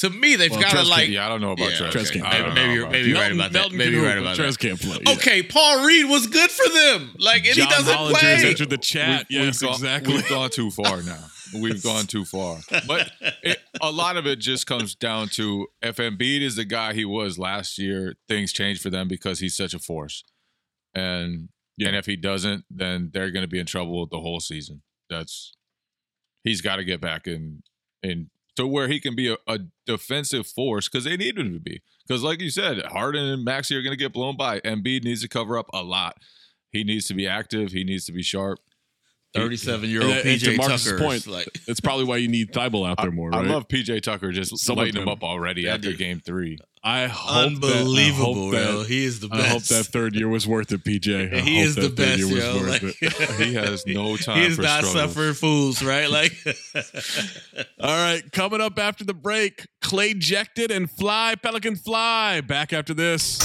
[0.00, 1.08] to me, they've Well, got to like.
[1.08, 1.90] yeah, I don't know about Trez.
[1.92, 2.38] Trez can't I play.
[2.38, 3.58] don't know Maybe you're, about maybe you're right Melton- about that.
[3.58, 4.58] Melton Maybe you're right about Trez that.
[4.58, 4.98] can't play.
[5.06, 5.12] Yeah.
[5.14, 7.14] Okay, Paul Reed was good for them.
[7.18, 8.50] Like, and John he doesn't Hollinger has play.
[8.50, 9.26] entered the chat.
[9.30, 10.14] We've- yes, we've gone, exactly.
[10.14, 11.24] We've gone too far now.
[11.58, 12.58] We've gone too far.
[12.86, 13.10] But
[13.42, 17.04] it, a lot of it just comes down to if Embiid is the guy he
[17.04, 20.22] was last year, things change for them because he's such a force.
[20.94, 24.82] And and if he doesn't, then they're going to be in trouble the whole season.
[25.08, 25.52] That's
[26.44, 27.62] he's got to get back in
[28.02, 31.60] in to where he can be a, a defensive force because they need him to
[31.60, 31.80] be.
[32.06, 34.60] Because like you said, Harden and Maxey are going to get blown by.
[34.60, 36.16] Embiid needs to cover up a lot.
[36.72, 37.72] He needs to be active.
[37.72, 38.58] He needs to be sharp.
[39.34, 41.04] 37 year And old that- and to PJ Marcus's Tucker.
[41.04, 43.32] point, like, that's probably why you need Thybulle out there more.
[43.32, 43.46] I Right?
[43.48, 45.98] love PJ Tucker just Some of lighting him up already That after dude.
[45.98, 46.58] game three.
[46.82, 48.78] I hope that, I hope yo.
[48.78, 49.42] that, He is the best.
[49.42, 51.34] I hope that third year was worth it, PJ.
[51.34, 52.56] I he is the best, yo.
[52.66, 52.80] Like.
[53.40, 54.92] He has no time he is for not struggles.
[55.12, 56.08] suffering fools, right?
[56.08, 56.32] Like,
[57.80, 62.40] All right, coming up after the break, Klay Jected and Fly Pelican Fly.
[62.40, 63.38] Back after this.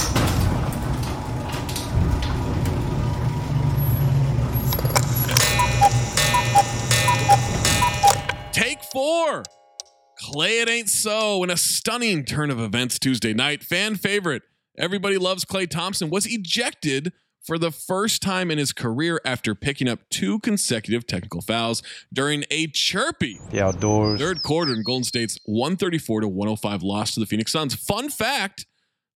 [8.52, 9.42] Take four.
[10.22, 13.62] Klay It Ain't So in a stunning turn of events Tuesday night.
[13.62, 14.42] Fan favorite.
[14.78, 19.88] Everybody loves Klay Thompson was ejected for the first time in his career after picking
[19.88, 24.20] up two consecutive technical fouls during a chirpy The outdoors.
[24.20, 27.74] third quarter in Golden State's 134 to 105 loss to the Phoenix Suns.
[27.74, 28.66] Fun fact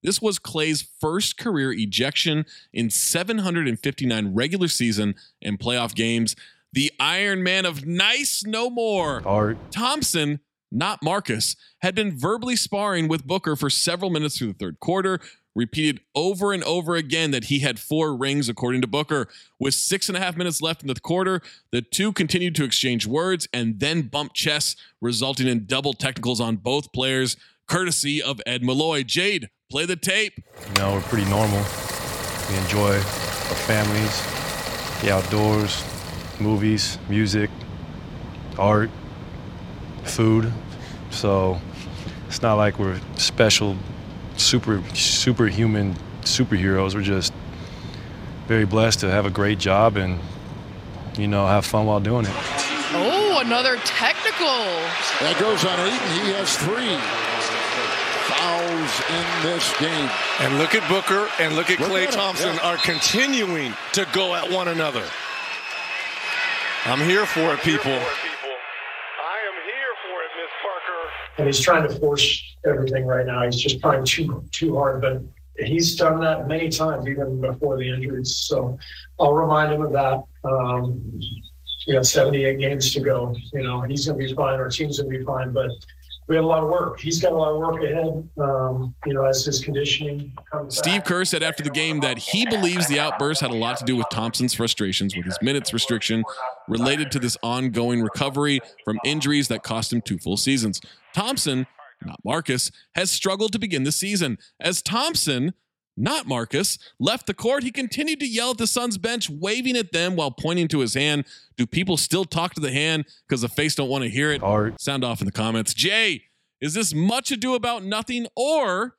[0.03, 6.37] this was Klay's first career ejection in 759 regular season and playoff games.
[6.73, 9.23] The Iron Man of Nice No More.
[9.27, 9.59] Art.
[9.73, 14.81] Thompson, not Marcus, had been verbally sparring with Booker for several minutes through the third
[14.81, 15.21] quarter,
[15.55, 19.29] repeated over and over again that he had four rings, according to Booker.
[19.59, 21.41] With six and a half minutes left in the quarter,
[21.73, 26.57] the two continued to exchange words and then bump chests, resulting in double technicals on
[26.57, 29.03] both players, courtesy of Ed Malloy.
[29.03, 30.35] Jade, play the tape.
[30.69, 31.65] You know, we're pretty normal.
[32.49, 34.23] We enjoy our families,
[35.03, 35.85] the outdoors,
[36.41, 37.51] movies, music,
[38.59, 38.91] art,
[40.05, 40.53] food.
[41.11, 41.61] So
[42.29, 43.77] it's not like we're special,
[44.37, 46.95] super, superhuman superheroes.
[46.95, 47.33] We're just
[48.47, 50.19] very blessed to have a great job and,
[51.17, 52.33] you know, have fun while doing it.
[52.93, 54.47] Oh, another technical.
[55.21, 56.25] That goes on Ayton.
[56.25, 56.99] He has three
[58.31, 60.11] fouls in this game.
[60.41, 62.71] And look at Booker and look at Look Klay at Thompson yeah.
[62.71, 65.05] are continuing to go at one another.
[66.87, 68.01] I'm here for it, people.
[71.41, 73.45] And he's trying to force everything right now.
[73.45, 75.23] He's just trying too too hard, but
[75.59, 78.37] he's done that many times even before the injuries.
[78.37, 78.79] So
[79.19, 80.23] I'll remind him of that.
[80.45, 81.21] Um,
[81.87, 83.35] we got 78 games to go.
[83.53, 84.61] You know, he's going to be fine.
[84.61, 85.53] Our team's going to be fine.
[85.53, 85.71] But
[86.31, 87.01] we have a lot of work.
[87.01, 88.29] He's got a lot of work ahead.
[88.39, 90.79] Um, you know, as his conditioning comes.
[90.79, 91.05] Steve back.
[91.05, 93.97] Kerr said after the game that he believes the outburst had a lot to do
[93.97, 96.23] with Thompson's frustrations with his minutes restriction
[96.69, 100.81] related to this ongoing recovery from injuries that cost him two full seasons.
[101.13, 101.67] Thompson,
[102.07, 104.39] not Marcus, has struggled to begin the season.
[104.61, 105.53] As Thompson,
[106.01, 109.93] not Marcus, left the court, he continued to yell at the Suns bench, waving at
[109.93, 111.25] them while pointing to his hand.
[111.57, 114.43] Do people still talk to the hand because the face don't want to hear it?
[114.43, 114.81] Art.
[114.81, 115.75] Sound off in the comments.
[115.75, 116.25] Jay,
[116.61, 118.97] is this much ado about nothing, or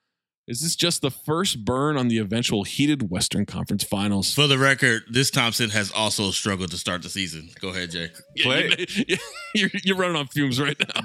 [0.47, 4.33] is this just the first burn on the eventual heated Western Conference Finals?
[4.33, 7.49] For the record, this Thompson has also struggled to start the season.
[7.59, 8.09] Go ahead, Jay.
[8.39, 9.19] Klay-
[9.55, 11.01] you're, you're running on fumes right now.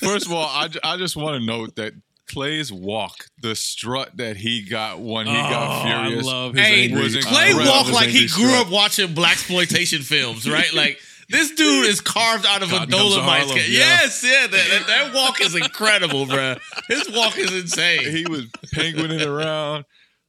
[0.00, 1.94] First of all, I, I just want to note that
[2.32, 6.66] Klay's walk, the strut that he got when he got Oh, I furious, love his
[6.66, 8.66] Hey, angry- was Klay walked like he grew strut.
[8.66, 10.70] up watching blaxploitation films, right?
[10.74, 13.22] Like this dude is carved out of a God Comes to Dolemite.
[13.38, 13.64] Harlem, yeah.
[13.68, 16.56] Yes, yeah, that, that, that walk is incredible, bro.
[16.88, 18.10] His walk is insane.
[18.10, 19.84] he was penguining around.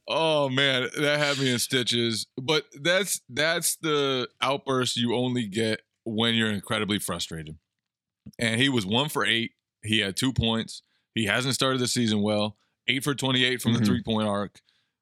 [0.08, 2.26] Oh man, that had me in stitches.
[2.40, 7.56] But that's that's the outburst you only get when you're incredibly frustrated.
[8.38, 9.50] And he was one for eight.
[9.82, 10.82] He had two points.
[11.16, 12.56] He hasn't started the season well.
[12.86, 13.78] Eight for 28 from Mhm.
[13.80, 14.60] the three point arc.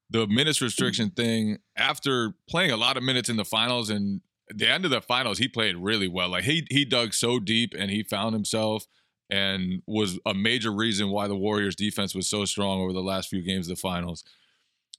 [0.09, 4.69] The minutes restriction thing, after playing a lot of minutes in the finals and the
[4.69, 6.29] end of the finals, he played really well.
[6.29, 8.87] Like he he dug so deep and he found himself
[9.29, 13.27] and was a major reason why the Warriors defense was so strong over the last
[13.29, 14.23] few games of the finals.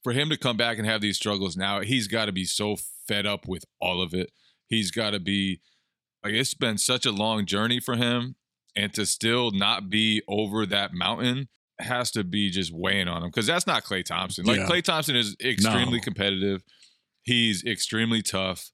[0.03, 2.77] For him to come back and have these struggles now, he's got to be so
[2.77, 4.33] fed up with all of it.
[4.69, 5.61] He's got to be
[6.25, 8.35] like it's been such a long journey for him
[8.77, 13.29] and to still not be over that mountain has to be just weighing on him
[13.31, 14.45] because that's not Klay Thompson.
[14.47, 14.67] Like Yeah.
[14.67, 16.03] Klay Thompson is extremely No.
[16.05, 16.63] competitive.
[17.23, 18.71] He's extremely tough.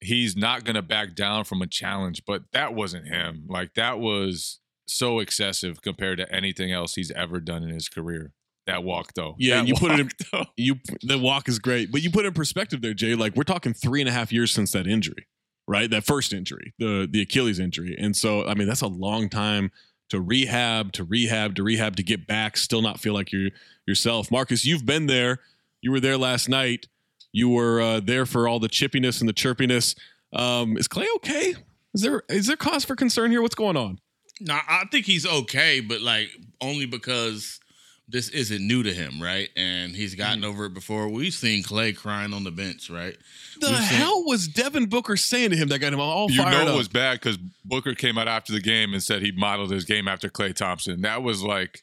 [0.00, 3.44] He's not going to back down from a challenge, but that wasn't him.
[3.48, 8.32] Like that was so excessive compared to anything else he's ever done in his career.
[8.66, 9.34] That walk though.
[9.38, 10.44] Yeah, That you put it in though.
[10.56, 10.76] you.
[11.02, 13.14] The walk is great, but you put it in perspective there, Jay.
[13.14, 15.26] Like we're talking three and a half years since that injury,
[15.68, 15.88] right?
[15.90, 19.70] That first injury, the the Achilles injury, and so I mean that's a long time
[20.08, 23.50] to rehab, to rehab, to rehab, to get back, still not feel like you're
[23.86, 24.30] yourself.
[24.30, 25.40] Marcus, you've been there.
[25.82, 26.88] You were there last night.
[27.30, 29.96] You were uh, there for all the chippiness and the chirpiness.
[30.32, 31.54] Um, is Klay okay?
[31.94, 33.42] Is there is there cause for concern here?
[33.42, 33.98] What's going on?
[34.40, 37.60] No, I think he's okay, but like only because
[38.10, 39.50] this isn't new to him, right?
[39.54, 41.08] And he's gotten over it before.
[41.08, 43.14] We've seen Klay crying on the bench, right?
[43.60, 46.42] The We've seen- hell was Devin Booker saying to him that got him all You
[46.42, 49.30] fired know it was bad because Booker came out after the game and said he
[49.32, 51.02] modeled his game after Klay Thompson.
[51.02, 51.82] That was like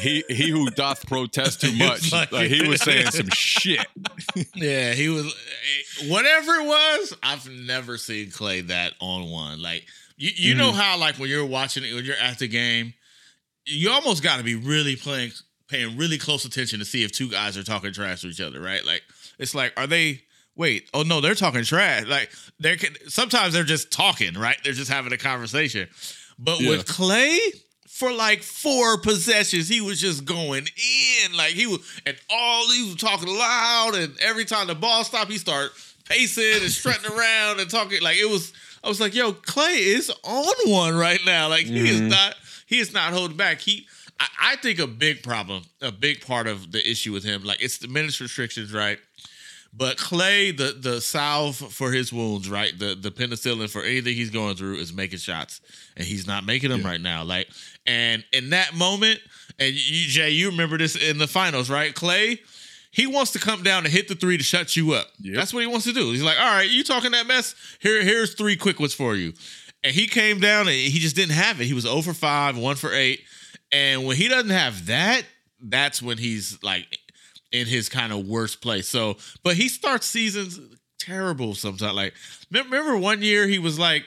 [0.00, 2.12] he he who doth protest too much.
[2.12, 3.84] like- like he was saying some shit.
[4.54, 5.34] Yeah, he was
[6.06, 7.16] whatever it was.
[7.22, 9.60] I've never seen Klay that on one.
[9.60, 9.84] Like
[10.16, 10.78] you, you know Mm-hmm.
[10.80, 12.94] how like when you're watching it, when you're at the game,
[13.64, 15.32] you almost got to be really playing,
[15.68, 18.60] paying really close attention to see if two guys are talking trash to each other,
[18.60, 18.84] right?
[18.84, 19.02] Like
[19.38, 20.22] it's like, are they?
[20.54, 22.06] Wait, oh no, they're talking trash.
[22.06, 22.76] Like they're
[23.08, 24.56] sometimes they're just talking, right?
[24.64, 25.88] They're just having a conversation.
[26.38, 26.70] But Yeah.
[26.70, 27.38] with Klay,
[27.88, 30.66] for like four possessions, he was just going
[31.24, 31.36] in.
[31.36, 33.94] Like he was, and all he was talking loud.
[33.96, 35.72] And every time the ball stopped, he started
[36.06, 38.00] pacing and strutting around and talking.
[38.02, 38.52] Like it was,
[38.84, 41.48] I was like, yo, Klay is on one right now.
[41.48, 42.08] Like he is Mhm.
[42.10, 42.34] not,
[42.66, 43.60] he is not holding back.
[43.60, 43.86] He,
[44.18, 47.62] I, I think a big problem, a big part of the issue with him, like
[47.62, 48.98] it's the minutes restrictions, right?
[49.72, 52.72] But Klay, the the salve for his wounds, right?
[52.78, 55.60] The the penicillin for anything he's going through is making shots,
[55.96, 57.24] and he's not making them right now.
[57.24, 57.48] Like,
[57.86, 59.20] and in that moment,
[59.58, 61.94] and you, Jay, you remember this in the finals, right?
[61.94, 62.38] Klay,
[62.90, 65.08] he wants to come down and hit the three to shut you up.
[65.36, 66.12] That's what he wants to do.
[66.12, 67.54] He's like, all right, you talking that mess?
[67.78, 69.34] Here, here's three quick ones for you.
[69.84, 71.66] And he came down and he just didn't have it.
[71.66, 73.20] He was 0 for 5, 1 for 8.
[73.72, 75.22] And when he doesn't have that,
[75.60, 76.98] that's when he's like
[77.52, 78.88] in his kind of worst place.
[78.88, 80.60] So, but he starts seasons
[80.98, 81.94] terrible sometimes.
[81.94, 82.14] Like,
[82.50, 84.04] remember one year he was like,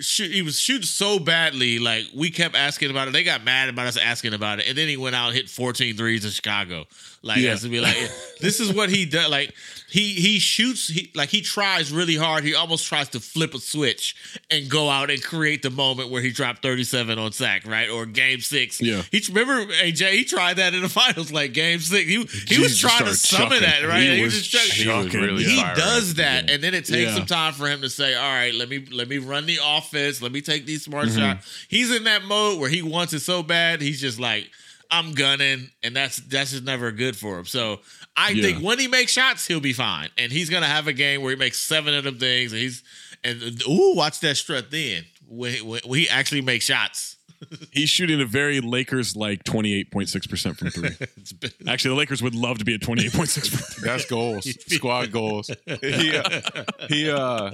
[0.00, 1.78] shoot, he was shooting so badly.
[1.78, 3.12] Like, we kept asking about it.
[3.12, 4.68] They got mad about us asking about it.
[4.68, 6.84] And then he went out and hit 14 threes in Chicago.
[7.24, 7.52] Like, Yeah.
[7.52, 7.96] as to be like,
[8.40, 9.30] this is what he does.
[9.30, 9.54] Like,
[9.88, 12.42] he he shoots, he like he tries really hard.
[12.44, 14.16] He almost tries to flip a switch
[14.50, 17.88] and go out and create the moment where he dropped 37 on Sac, right?
[17.88, 18.80] Or game six.
[18.82, 19.02] Yeah.
[19.12, 22.06] He remember AJ, he tried that in the finals, like game six.
[22.08, 23.82] He, he was Jesus trying to started summon chucking.
[23.82, 24.02] that, right?
[24.02, 24.50] He He was just
[24.82, 25.20] trying- chucking.
[25.22, 26.54] He was really he does that, beginning.
[26.56, 27.16] and then it takes Yeah.
[27.16, 30.20] some time for him to say, "All right, let me let me run the offense.
[30.20, 31.16] Let me take these smart Mhm.
[31.18, 33.80] shots." He's in that mode where he wants it so bad.
[33.80, 34.50] He's just like,
[34.94, 37.44] "I'm gunning," and that's that's just never good for him.
[37.46, 37.80] So
[38.16, 38.42] I Yeah.
[38.42, 41.30] think when he makes shots, he'll be fine, and he's gonna have a game where
[41.30, 42.82] he makes seven of them things, and he's
[43.22, 47.16] and ooh, watch that strut then when, when, when he actually makes shots.
[47.72, 50.90] He's shooting a very Lakers like 28.6% from three.
[51.40, 53.82] been- Actually, the Lakers would love to be at 28.6%.
[53.82, 55.50] That's goals, squad goals.
[55.66, 56.40] He, uh,
[56.88, 57.50] he, uh,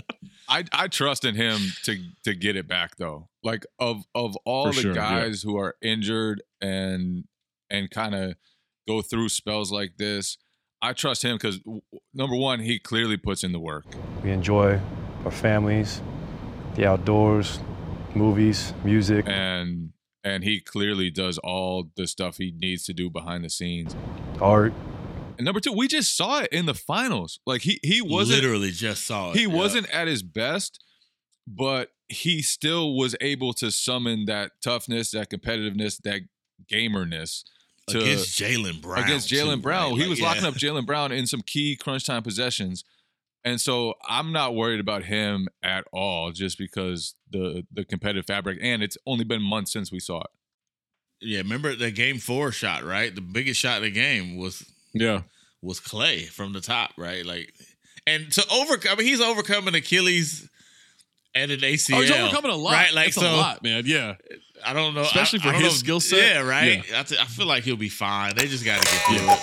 [0.49, 3.29] I, I trust in him to to get it back though.
[3.43, 5.23] Like of of all For the sure, yeah.
[5.23, 7.25] guys who are injured and
[7.71, 8.35] and kind of
[8.89, 10.37] go through spells like this,
[10.83, 11.61] I trust him because
[12.15, 13.85] number one, he clearly puts in the work.
[14.23, 14.81] We enjoy
[15.25, 16.01] our families,
[16.75, 17.61] the outdoors,
[18.15, 19.27] movies, music.
[19.29, 19.91] and
[20.23, 23.97] and he clearly does all the stuff he needs to do behind the scenes.
[24.41, 24.73] Art.
[25.39, 27.41] And number two, we just saw it in the finals.
[27.47, 29.37] Like he he wasn't Literally just saw it.
[29.37, 29.49] he Yeah.
[29.55, 30.83] wasn't at his best,
[31.47, 36.23] but he still was able to summon that toughness, that competitiveness, that
[36.71, 37.45] gamerness
[37.91, 39.05] to, against Jaylen Brown.
[39.05, 39.91] against Jaylen Brown.
[39.91, 39.97] right?
[39.97, 40.27] he Like, was yeah.
[40.27, 42.85] locking up Jaylen Brown in some key crunch time possessions.
[43.45, 48.59] And so I'm not worried about him at all, just because the the competitive fabric,
[48.61, 50.31] and it's only been months since we saw it.
[51.23, 53.15] Yeah, remember the game four shot, right?
[53.15, 55.23] The biggest shot of the game was yeah
[55.63, 57.25] was Klay from the top, right?
[57.25, 57.53] Like,
[58.07, 60.49] and to overcome, I mean, he's overcoming Achilles
[61.35, 61.97] and an ACL.
[61.99, 62.73] Oh, he's overcoming a lot.
[62.73, 62.93] right?
[62.93, 63.85] Like, That's so a lot, man.
[63.87, 64.15] Yeah.
[64.65, 66.19] I don't know, Especially I- for I his know- skill set.
[66.19, 66.85] Yeah, right.
[66.89, 67.01] Yeah.
[67.01, 68.35] I, th- I feel like he'll be fine.
[68.37, 69.39] They just got to get through it.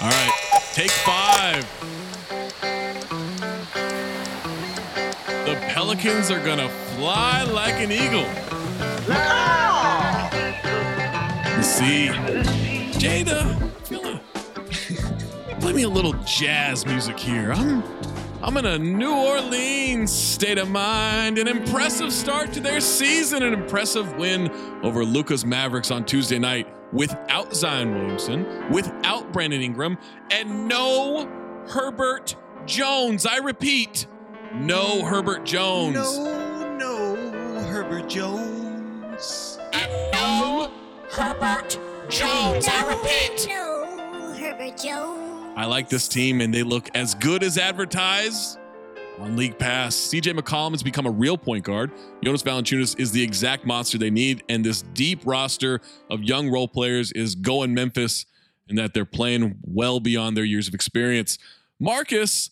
[0.00, 0.32] All right.
[0.72, 1.66] Take five.
[5.44, 8.26] The Pelicans are going to fly like an eagle.
[11.56, 12.08] Let's see.
[12.98, 13.58] Jada,
[15.60, 17.52] play me a little jazz music here.
[17.52, 17.82] I'm
[18.44, 21.38] I'm in a New Orleans state of mind.
[21.38, 24.50] An impressive start to their season, an impressive win
[24.82, 29.96] over Luka's Mavericks on Tuesday night without Zion Williamson, without Brandon Ingram,
[30.32, 31.28] and no
[31.68, 32.34] Herbert
[32.66, 33.26] Jones.
[33.26, 34.08] I repeat,
[34.52, 35.94] no Herbert Jones.
[35.94, 39.58] No, no, Herbert Jones.
[40.12, 40.68] no
[41.12, 41.78] Herbert
[42.08, 42.66] Jones.
[42.68, 43.46] I repeat.
[43.48, 45.21] No, Herbert Jones.
[45.54, 48.58] I like this team, and they look as good as advertised
[49.18, 49.94] on League Pass.
[49.94, 51.90] CJ McCollum has become a real point guard.
[52.24, 56.68] Jonas Valanciunas is the exact monster they need, and this deep roster of young role
[56.68, 58.24] players is going Memphis,
[58.68, 61.38] and that they're playing well beyond their years of experience.
[61.78, 62.50] Marcus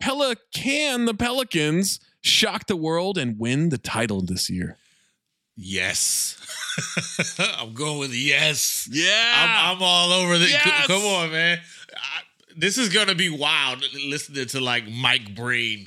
[0.00, 4.78] Pelican, the Pelicans, shock the world and win the title this year.
[5.56, 6.38] Yes.
[7.58, 8.88] I'm going with yes.
[8.90, 9.32] Yeah.
[9.34, 10.52] I'm, I'm all over this.
[10.52, 10.86] Yes.
[10.86, 11.60] Come on, man.
[11.94, 12.22] I,
[12.56, 15.86] this is going to be wild listening to like Mike Breen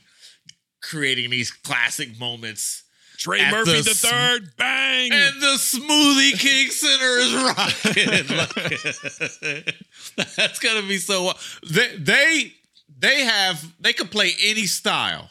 [0.82, 2.84] creating these classic moments.
[3.18, 5.11] Trey Murphy the the third, bang.
[5.14, 8.38] And the Smoothie King Center is rocking.
[8.38, 11.32] Like, that's gonna be so.
[11.70, 12.53] They they
[12.99, 15.30] they have they could play any style.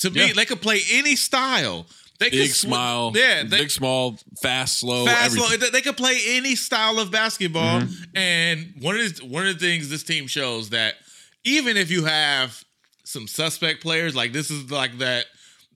[0.00, 0.32] To me, Yeah.
[0.34, 1.86] they could play any style.
[2.20, 3.12] They could Big sw- smile.
[3.14, 5.06] Yeah, they, big small, fast, slow.
[5.06, 5.58] fast, everything.
[5.58, 5.70] slow.
[5.70, 7.80] They, could play any style of basketball.
[7.80, 8.02] Mm-hmm.
[8.14, 10.96] And one of the, one of the things this team shows that
[11.44, 12.62] even if you have
[13.04, 15.24] some suspect players, like this is like that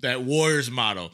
[0.02, 1.10] that Warriors motto.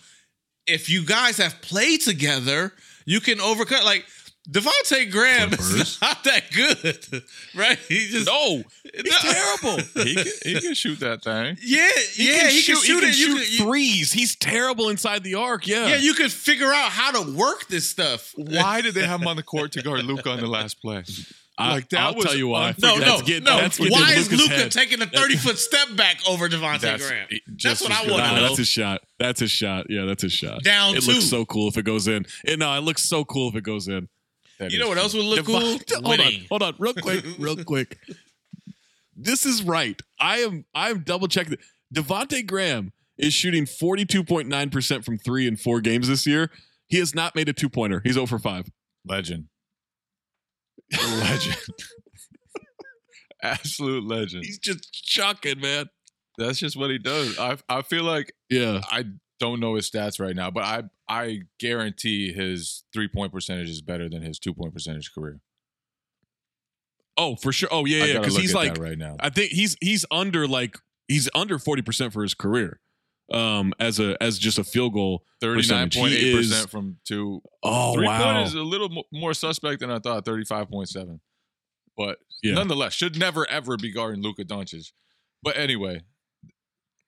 [0.67, 2.73] If you guys have played together,
[3.07, 3.85] you can overcome.
[3.85, 4.05] Like
[4.49, 7.23] Devonte Graham is not that good,
[7.55, 7.79] right?
[7.89, 8.63] He just no,
[8.95, 9.77] he's terrible.
[10.03, 11.57] he, can, he can shoot that thing.
[11.63, 13.13] Yeah, yeah, he can shoot, he can it.
[13.15, 14.13] Shoot you- threes.
[14.13, 15.67] He's terrible inside the arc.
[15.67, 15.89] Yeah.
[15.89, 18.33] yeah, you could figure out how to work this stuff.
[18.37, 21.05] Why did they have him on the court to guard Luka on the last play?
[21.59, 22.75] I- Like that I'll was tell you why.
[22.79, 23.01] No, unforgivable.
[23.01, 23.57] no, That's get- no.
[23.59, 27.27] that's getting Why is Luka taking a 30 foot step back over Devonte That's- Graham?
[27.29, 28.13] it- That's what I good.
[28.13, 29.03] want Nah, that's a shot.
[29.19, 29.87] That's a shot.
[29.91, 30.63] Yeah, that's a shot.
[30.63, 31.13] Down It two.
[31.13, 32.25] looks so cool if it goes in.
[32.47, 34.09] It, no, it looks so cool if it goes in.
[34.61, 36.03] That You know what else would look Devon- cool?
[36.05, 37.99] Hold on, hold on, real quick, real quick.
[39.17, 40.01] This is right.
[40.21, 40.65] I am.
[40.75, 41.57] I'm double checking.
[41.95, 46.51] Devonte Graham is shooting 42.9% from three in four games this year.
[46.87, 48.01] He has not made a two pointer.
[48.05, 48.67] He's 0 for 5.
[49.07, 49.47] legend.
[51.21, 51.57] Legend.
[53.43, 54.45] Absolute legend.
[54.45, 55.87] He's just chucking, man.
[56.37, 57.39] That's just what he does.
[57.39, 58.81] I I feel like Yeah.
[58.91, 59.05] I
[59.39, 63.83] don't know his stats right now, but I I guarantee his three point percentage is
[63.83, 65.41] better than his two point percentage career.
[67.17, 67.69] Oh, for sure.
[67.71, 68.19] Oh, yeah, yeah.
[68.21, 69.17] Because he's like, right now.
[69.21, 72.81] I think he's he's under like he's under 40% for his career.
[73.33, 75.23] Um, as a as just a field goal.
[75.41, 77.41] Thirty nine point eight percent from two.
[77.63, 78.35] Oh Three wow.
[78.35, 80.25] point is a little mo- more suspect than I thought.
[80.25, 81.21] Thirty five point seven,
[81.97, 82.55] but Yeah.
[82.55, 84.91] nonetheless, should never ever be guarding Luka Doncic.
[85.45, 86.01] But anyway,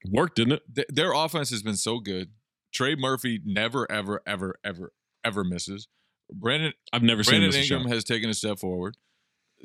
[0.08, 0.62] Worked, didn't it?
[0.76, 2.30] th- their offense has been so good.
[2.72, 4.92] Trey Murphy never, ever, ever, ever,
[5.24, 5.88] ever misses.
[6.32, 8.96] Brandon I've never seen him Brandon a Ingram has taken a step forward.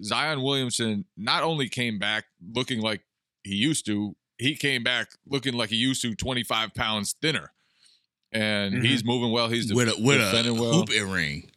[0.04, 3.02] Zion Williamson not only came back looking like
[3.44, 7.52] he used to, he came back looking like he used to, 25 pounds thinner.
[8.34, 8.86] and Mhm.
[8.86, 9.48] he's moving well.
[9.48, 10.74] He's with a with a defending well.
[10.74, 11.50] hoop earring.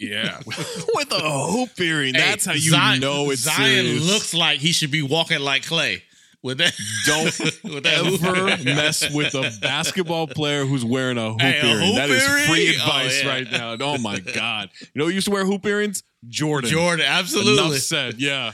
[0.00, 2.14] Yeah, with a hoop earring.
[2.14, 4.08] Hey, That's how you Zion, know it's Zion serious.
[4.10, 6.02] looks like he should be walking like Klay.
[6.42, 6.72] With that,
[7.06, 7.24] Don't
[7.74, 11.86] with that ever mess with a basketball player who's wearing a hoop Hey, a earring.
[11.86, 12.76] hoop that is free earring?
[12.80, 13.28] Oh, advice yeah.
[13.28, 13.76] right now.
[13.80, 14.70] Oh my god!
[14.80, 16.02] You know who used to wear hoop earrings?
[16.28, 16.70] Jordan.
[16.70, 17.52] Jordan, absolutely.
[17.52, 18.14] Enough said.
[18.18, 18.52] Yeah,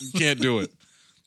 [0.00, 0.70] you can't do it.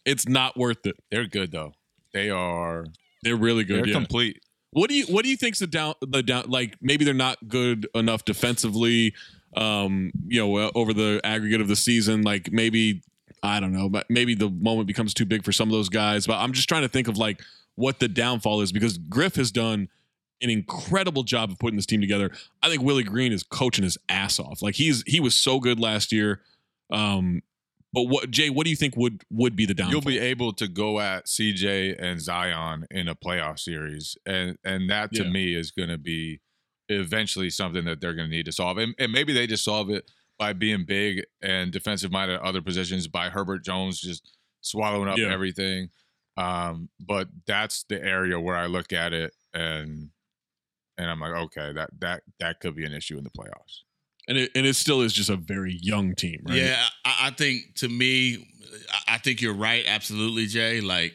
[0.06, 0.96] It's not worth it.
[1.12, 1.74] they're good though.
[2.14, 2.86] They are.
[3.22, 3.80] They're really good.
[3.80, 3.94] They're yeah.
[3.94, 4.42] complete.
[4.72, 6.46] What do you What do you think's the down the down?
[6.48, 9.14] Like maybe they're not good enough defensively.
[9.56, 13.04] Um, you know, over the aggregate of the season, like maybe
[13.46, 16.26] I don't know, but maybe the moment becomes too big for some of those guys.
[16.28, 17.42] But I'm just trying to think of like
[17.76, 19.90] what the downfall is because Griff has done
[20.42, 22.32] an incredible job of putting this team together.
[22.62, 24.62] I think Willie Green is coaching his ass off.
[24.62, 26.42] Like he's he was so good last year.
[26.92, 27.42] Um,
[27.94, 29.92] but what Jay, what do you think would would be the downfall?
[29.94, 34.90] You'll be able to go at CJ and Zion in a playoff series, and and
[34.90, 35.30] that to Yeah.
[35.30, 36.42] me is going to be
[36.90, 39.90] eventually something that they're going to need to solve, and, and maybe they just solve
[39.90, 45.08] it by being big and defensive minded at other positions by Herbert Jones just swallowing
[45.10, 45.32] up Yeah.
[45.32, 45.90] everything.
[46.38, 50.10] Um, but that's the area where I look at it and
[50.98, 53.82] and I'm like, okay, that that that could be an issue in the playoffs.
[54.28, 56.58] and it and it still is just a very young team, right?
[56.58, 58.48] Yeah, I, I think to me,
[58.92, 59.86] I- I think you're right.
[59.88, 60.82] Absolutely, Jay.
[60.82, 61.14] Like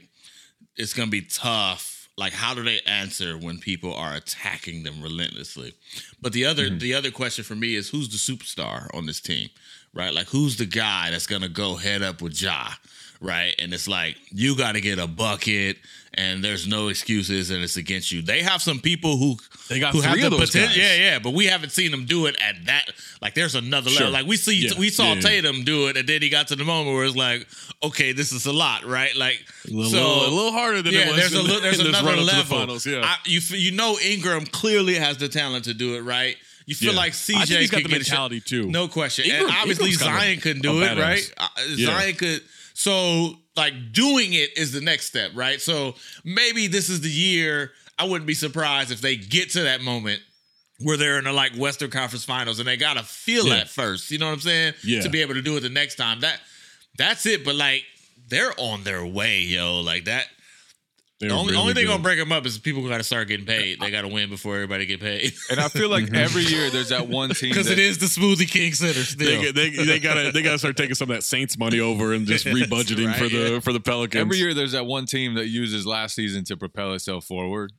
[0.76, 1.99] it's gonna be tough.
[2.20, 5.72] Like, how do they answer when people are attacking them relentlessly?
[6.20, 6.76] But the other, mm-hmm.
[6.76, 9.48] the other question for me is, who's the superstar on this team,
[9.94, 10.12] right?
[10.12, 12.72] Like, who's the guy that's gonna go head up with Ja,
[13.20, 13.54] right?
[13.58, 15.76] And it's like you got to get a bucket,
[16.14, 18.22] and there's no excuses, and it's against you.
[18.22, 19.36] They have some people who
[19.68, 20.76] They got who have the of those poten- guys.
[20.76, 22.90] Yeah, yeah, but we haven't seen them do it at that.
[23.22, 24.06] Like, there's another Sure.
[24.06, 24.12] level.
[24.14, 24.70] Like we see, Yeah.
[24.78, 25.20] we saw Yeah, yeah.
[25.20, 27.46] Tatum do it, and then he got to the moment where it's like,
[27.82, 29.14] okay, this is a lot, right?
[29.14, 31.16] Like, A little, so little, a little harder than yeah, it was.
[31.16, 32.58] there's a little, the- there's another run-up the level.
[32.58, 33.02] finals, yeah.
[33.04, 36.36] I, you you know Ingram clearly has the talent to do it, right?
[36.66, 36.98] You feel Yeah.
[36.98, 38.66] like I CJ think he's got could the mentality, too.
[38.70, 41.32] No question, Ingram- and obviously Ingram's Zion couldn't do it, right?
[41.36, 41.86] Uh, Yeah.
[41.86, 42.42] Zion could.
[42.80, 45.60] So like doing it is the next step, right?
[45.60, 47.72] So maybe this is the year.
[47.98, 50.22] I wouldn't be surprised if they get to that moment
[50.78, 53.56] where they're in the like Western Conference Finals and they gotta feel Yeah.
[53.56, 54.10] that first.
[54.10, 54.74] You know what I'm saying?
[54.82, 55.02] Yeah.
[55.02, 56.20] To be able to do it the next time.
[56.20, 56.40] That
[56.96, 57.44] that's it.
[57.44, 57.84] But like
[58.28, 59.82] they're on their way, yo.
[59.82, 60.24] Like that.
[61.20, 61.90] They're the only, really only thing good.
[61.92, 63.78] gonna break them up is people got to start getting paid.
[63.78, 65.32] They got to win before everybody get paid.
[65.50, 66.12] And I feel Mm-hmm.
[66.14, 69.52] like every year there's that one team because it is the Smoothie King Center still.
[69.52, 72.26] They, they, they gotta they gotta start taking some of that Saints money over and
[72.26, 73.60] just That's rebudgeting right, for the yeah.
[73.60, 74.20] for the Pelicans.
[74.20, 77.72] Every year, there's that one team that uses last season to propel itself forward,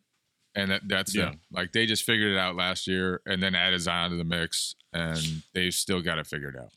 [0.54, 1.26] and that, that's Yeah.
[1.26, 1.40] them.
[1.52, 4.76] Like they just figured it out last year, and then added Zion to the mix,
[4.94, 5.18] and
[5.56, 6.70] they've still got it figured out.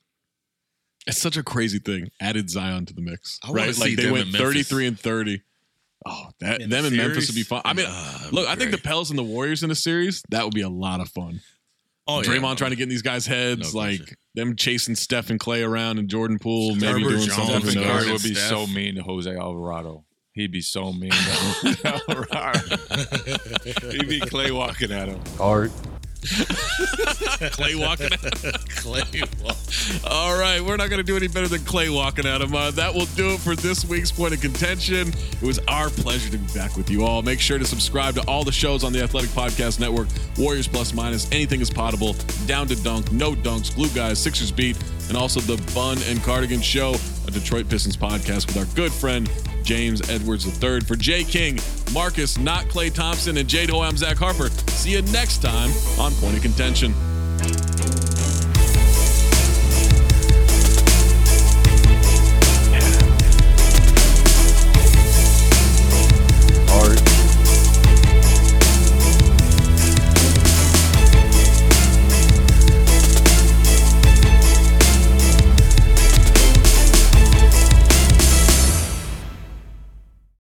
[1.07, 2.11] It's such a crazy thing.
[2.23, 3.75] Added Zion to the mix, I wanna right?
[3.75, 5.43] see Like they them went 33 and 30.
[6.07, 7.63] Oh, that In them the in Memphis would be fun.
[7.65, 8.85] I mean, that'd look, I think the great.
[8.85, 11.41] Pels and the Warriors in a series that would be a lot of fun.
[12.07, 12.55] Oh, yeah, Draymond no.
[12.57, 14.17] trying to get in these guys' heads, No like question.
[14.35, 17.55] them chasing Steph and Klay around and Jordan Poole, maybe Herbert doing Jones something.
[17.55, 17.89] and who Stephen?
[17.89, 18.49] Curry would be Steph.
[18.51, 20.05] so mean to Jose Alvarado.
[20.33, 21.79] He'd be so mean to
[22.09, 22.59] Alvarado.
[23.93, 25.21] He'd be Klay walking at him.
[25.41, 25.71] Art.
[26.25, 28.19] Klay walking him.
[28.81, 30.11] Klay Wall.
[30.11, 32.71] All right, we're not going to do any better than Klay walking out of Uh,
[32.73, 35.09] that will do it for this week's Point of Contention.
[35.09, 37.23] It was our pleasure to be back with you all.
[37.23, 40.09] Make sure to subscribe to all the shows on the Athletic Podcast Network
[40.39, 42.15] Warriors Plus Minus, Anything is Potable,
[42.47, 44.77] Down to Dunk, No Dunks, Glue Guys, Sixers Beat,
[45.09, 46.95] and also the Bun and Cardigan Show,
[47.27, 49.29] a Detroit Pistons podcast with our good friend
[49.65, 50.81] James Edwards III.
[50.81, 51.59] For Jay King,
[51.93, 54.51] Marcus, not Klay Thompson, and Jade Ho, I'm Zach Harper.
[54.71, 56.95] See you next time on Point of Contention.